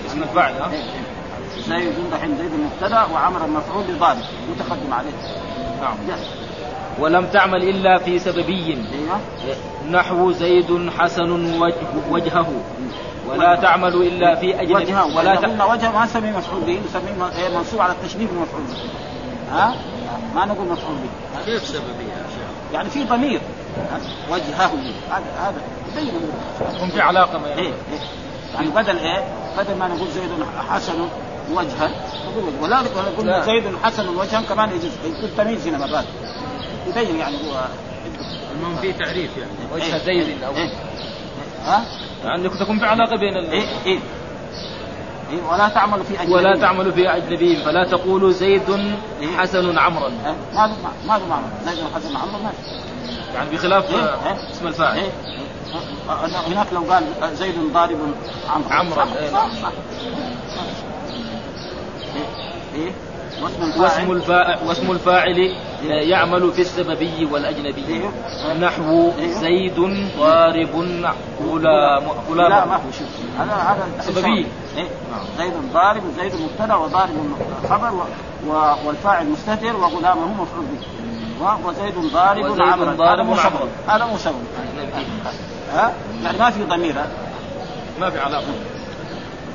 [0.05, 0.71] اسم الفاعل ها؟
[1.67, 4.17] زيد دحين زيد المبتدأ وعمر المفعول لضارب
[4.51, 5.11] متقدم عليه.
[5.81, 5.97] نعم.
[6.99, 8.77] ولم تعمل إلا في سببي.
[8.93, 9.19] أيوه.
[9.91, 11.75] نحو زيد حسن وجه
[12.09, 12.53] وجهه.
[13.27, 14.73] ولا تعمل إلا في أجنبي.
[14.73, 15.05] وجهه.
[15.05, 15.45] ولا ولا ت...
[15.45, 16.79] قلنا وجه ما نسميه مفعول به.
[16.89, 18.75] نسميه إيه، منصوب على التشبيه بالمفعول به.
[19.51, 19.75] ها؟
[20.35, 21.09] ما نقول مفعول به.
[21.45, 22.08] سببية يا شيخ؟
[22.73, 23.41] يعني في ضمير؟
[24.31, 24.65] وجهه
[25.11, 25.61] هذا هذا
[25.91, 26.11] يبين
[26.81, 27.99] هم في علاقة ما إيه إيه
[28.55, 29.23] يعني بدل إيه؟
[29.57, 30.29] بدل ما نقول زيد
[30.69, 31.07] حسن
[31.51, 31.91] وجها
[32.25, 32.53] نقول.
[32.61, 32.81] ولا
[33.25, 33.45] لا.
[33.45, 36.05] زيد حسن وجها كمان يجوز يكون تمييز هنا مرات
[36.87, 37.67] يبين يعني هو
[38.55, 40.73] المهم في تعريف يعني وجه زيد أو إيه.
[41.65, 41.85] ها؟
[42.23, 43.51] يعني تكون في علاقة بين ال...
[43.51, 43.99] إيه إيه إيه
[45.51, 48.95] ولا تعمل في أجنبي ولا تعمل في أجنبي فلا تقول زيد
[49.37, 50.75] حسن عمرا إيه؟ ما له
[51.07, 52.51] ما له معنى زيد حسن عمرو ما
[53.33, 55.11] يعني بخلاف إيه؟ إيه؟ اسم الفاعل إيه؟
[56.47, 57.03] هناك لو قال
[57.33, 57.97] زيد ضارب
[58.49, 59.71] عمرو عمرا، صح
[62.75, 62.91] إيه.
[63.77, 68.53] واسم الفاعل واسم الفاعل يعمل في السببي والأجنبي إيه.
[68.53, 69.33] نحو إيه.
[69.33, 70.75] زيد ضارب
[71.45, 72.69] غلام لا غلام
[73.37, 74.45] هذا هذا سببي.
[74.77, 74.87] إيه؟
[75.37, 77.35] زيد ضارب زيد مبتدأ وضارب
[77.69, 78.05] خبر.
[78.85, 83.67] والفاعل مستتر وغلامه مفعول به وزيد ضارب وزيد ضارب هذا مو عمرا.
[83.87, 84.35] هذا سبب
[85.73, 86.95] ها يعني ما في ضمير
[87.99, 88.43] ما في علاقة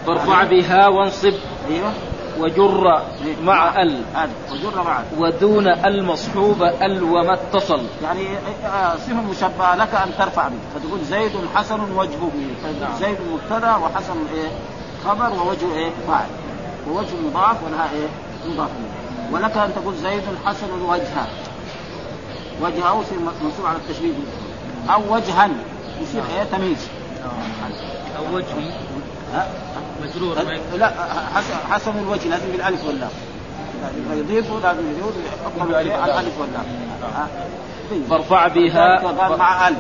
[0.07, 1.35] فارفع بها وانصب
[1.71, 1.93] أيوه
[2.39, 3.03] وجر
[3.43, 4.03] مع ال.
[4.53, 7.83] وجر معه ودون المصحوب ال وما اتصل.
[8.03, 8.27] يعني
[8.65, 10.57] آه، صفة مشبهة لك أن ترفع به.
[10.75, 12.31] فتقول زيد حسن وجهه.
[12.81, 12.93] نعم.
[13.01, 14.49] زيد مبتدأ وحسن إيه
[15.05, 16.29] خبر ووجه إيه فاعل
[16.89, 18.09] ووجه مضاف ولها إيه
[18.53, 18.71] مضاف.
[19.33, 21.27] ولك أن تقول زيد حسن وجهه.
[22.63, 23.05] وجهه
[23.43, 24.13] منصوب على التشبيه.
[24.91, 25.49] أو وجها
[26.03, 26.89] يصير إيه تمييز.
[28.19, 28.71] أو وجهي.
[29.35, 29.47] ها؟
[30.03, 30.37] مجرور
[30.79, 30.93] لا
[31.35, 33.11] حسن حسن الوجه لازم بالألف واللام.
[34.07, 35.05] اذا يضيفه لازم يضيف
[35.59, 36.05] واللام.
[36.05, 36.65] الالف واللام.
[37.15, 37.29] ها؟
[38.11, 39.03] فارفع بها
[39.37, 39.75] مع ال؟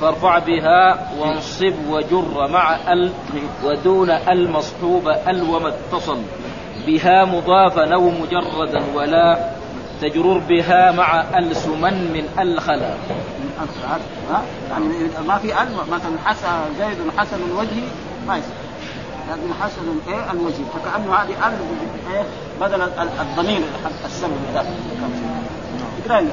[0.00, 3.12] فارفع بها وانصب وجر مع أل
[3.64, 6.18] ودون المصحوب أل وما اتصل.
[6.86, 9.50] بها مضافا أو مجردا ولا
[10.00, 12.94] تجرر بها مع أل سمن من أل خلا.
[13.40, 13.68] من
[14.30, 14.84] ها؟ يعني
[15.28, 16.48] ما في ال مثلا حسن
[16.78, 17.82] زيد حسن الوجه
[18.26, 18.59] ما يصير.
[19.30, 21.54] لازم حسن إيه؟ الوجه فكانه هذه ال
[22.14, 22.22] إيه؟
[22.60, 23.60] بدل ال- الضمير
[24.04, 24.66] السبب ذاك
[26.06, 26.28] اقرا لي.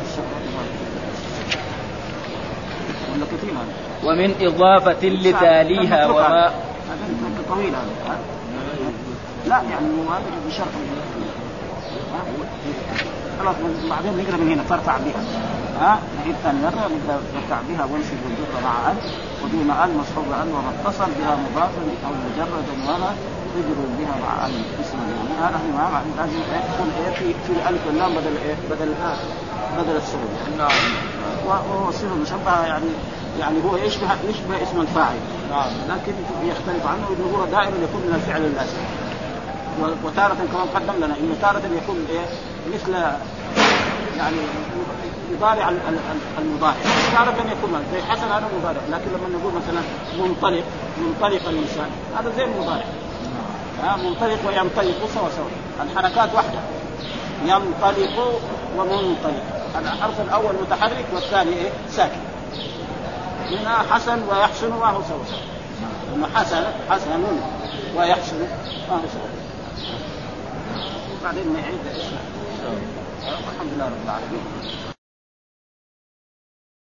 [3.13, 3.73] ولا كثير هذا.
[4.09, 6.07] ومن إضافة لتاليها.
[6.07, 6.51] وما هذا
[7.49, 8.11] طويل هذا.
[8.13, 8.17] ها؟
[9.47, 10.67] لا يعني هو هذا بشرح
[12.13, 12.21] ها؟
[13.39, 13.55] خلاص
[13.89, 15.23] بعدين نقرأ من هنا فارفع بها.
[15.81, 18.97] ها؟ نعيد ثاني مرة نقرا فارفع بها وانصب والجر مع ال
[19.43, 23.11] ودون ال مصحوب ال وما اتصل بها مضافا أو مجردا ولا
[23.53, 24.47] تجروا بها مع
[24.81, 26.39] اسما يعني هذا هو لازم
[26.73, 28.93] يكون إيه في في الألف واللام بدل إيه؟ بدل
[29.77, 30.77] بدل السبب نعم.
[31.47, 32.85] وهو المشبهه يعني
[33.39, 35.17] يعني هو يشبه يشبه اسم الفاعل.
[35.49, 35.71] نعم.
[35.89, 36.13] لكن
[36.43, 38.77] يختلف عنه إنه هو دائما يكون من الفعل اللازم
[40.03, 42.25] وتارة كما قدم لنا إنه تارة يكون إيه؟
[42.73, 42.93] مثل
[44.17, 44.37] يعني
[45.31, 45.71] يضارع
[46.37, 46.75] المضارع.
[47.15, 48.81] تارة يكون زي حسن هذا مضارع.
[48.91, 49.81] لكن لما نقول مثلا
[50.19, 50.63] منطلق
[50.97, 52.85] منطلق الإنسان هذا زي المضارع
[53.83, 55.83] ها منطلق وينطلق سوا سوا.
[55.83, 56.59] الحركات واحدة.
[57.45, 58.41] ينطلق
[58.77, 59.43] ومنطلق.
[59.79, 62.19] الحرف الأول متحرك والثاني إيه؟ ساكن.
[63.51, 65.25] منها حسن ويحسن ما هو سوا.
[65.25, 67.23] سوا حسن حسن
[67.97, 68.39] ويحسن
[68.89, 69.29] ما هو سوا.
[71.23, 71.79] بعدين نعيد.
[73.23, 74.96] الحمد لله رب العالمين.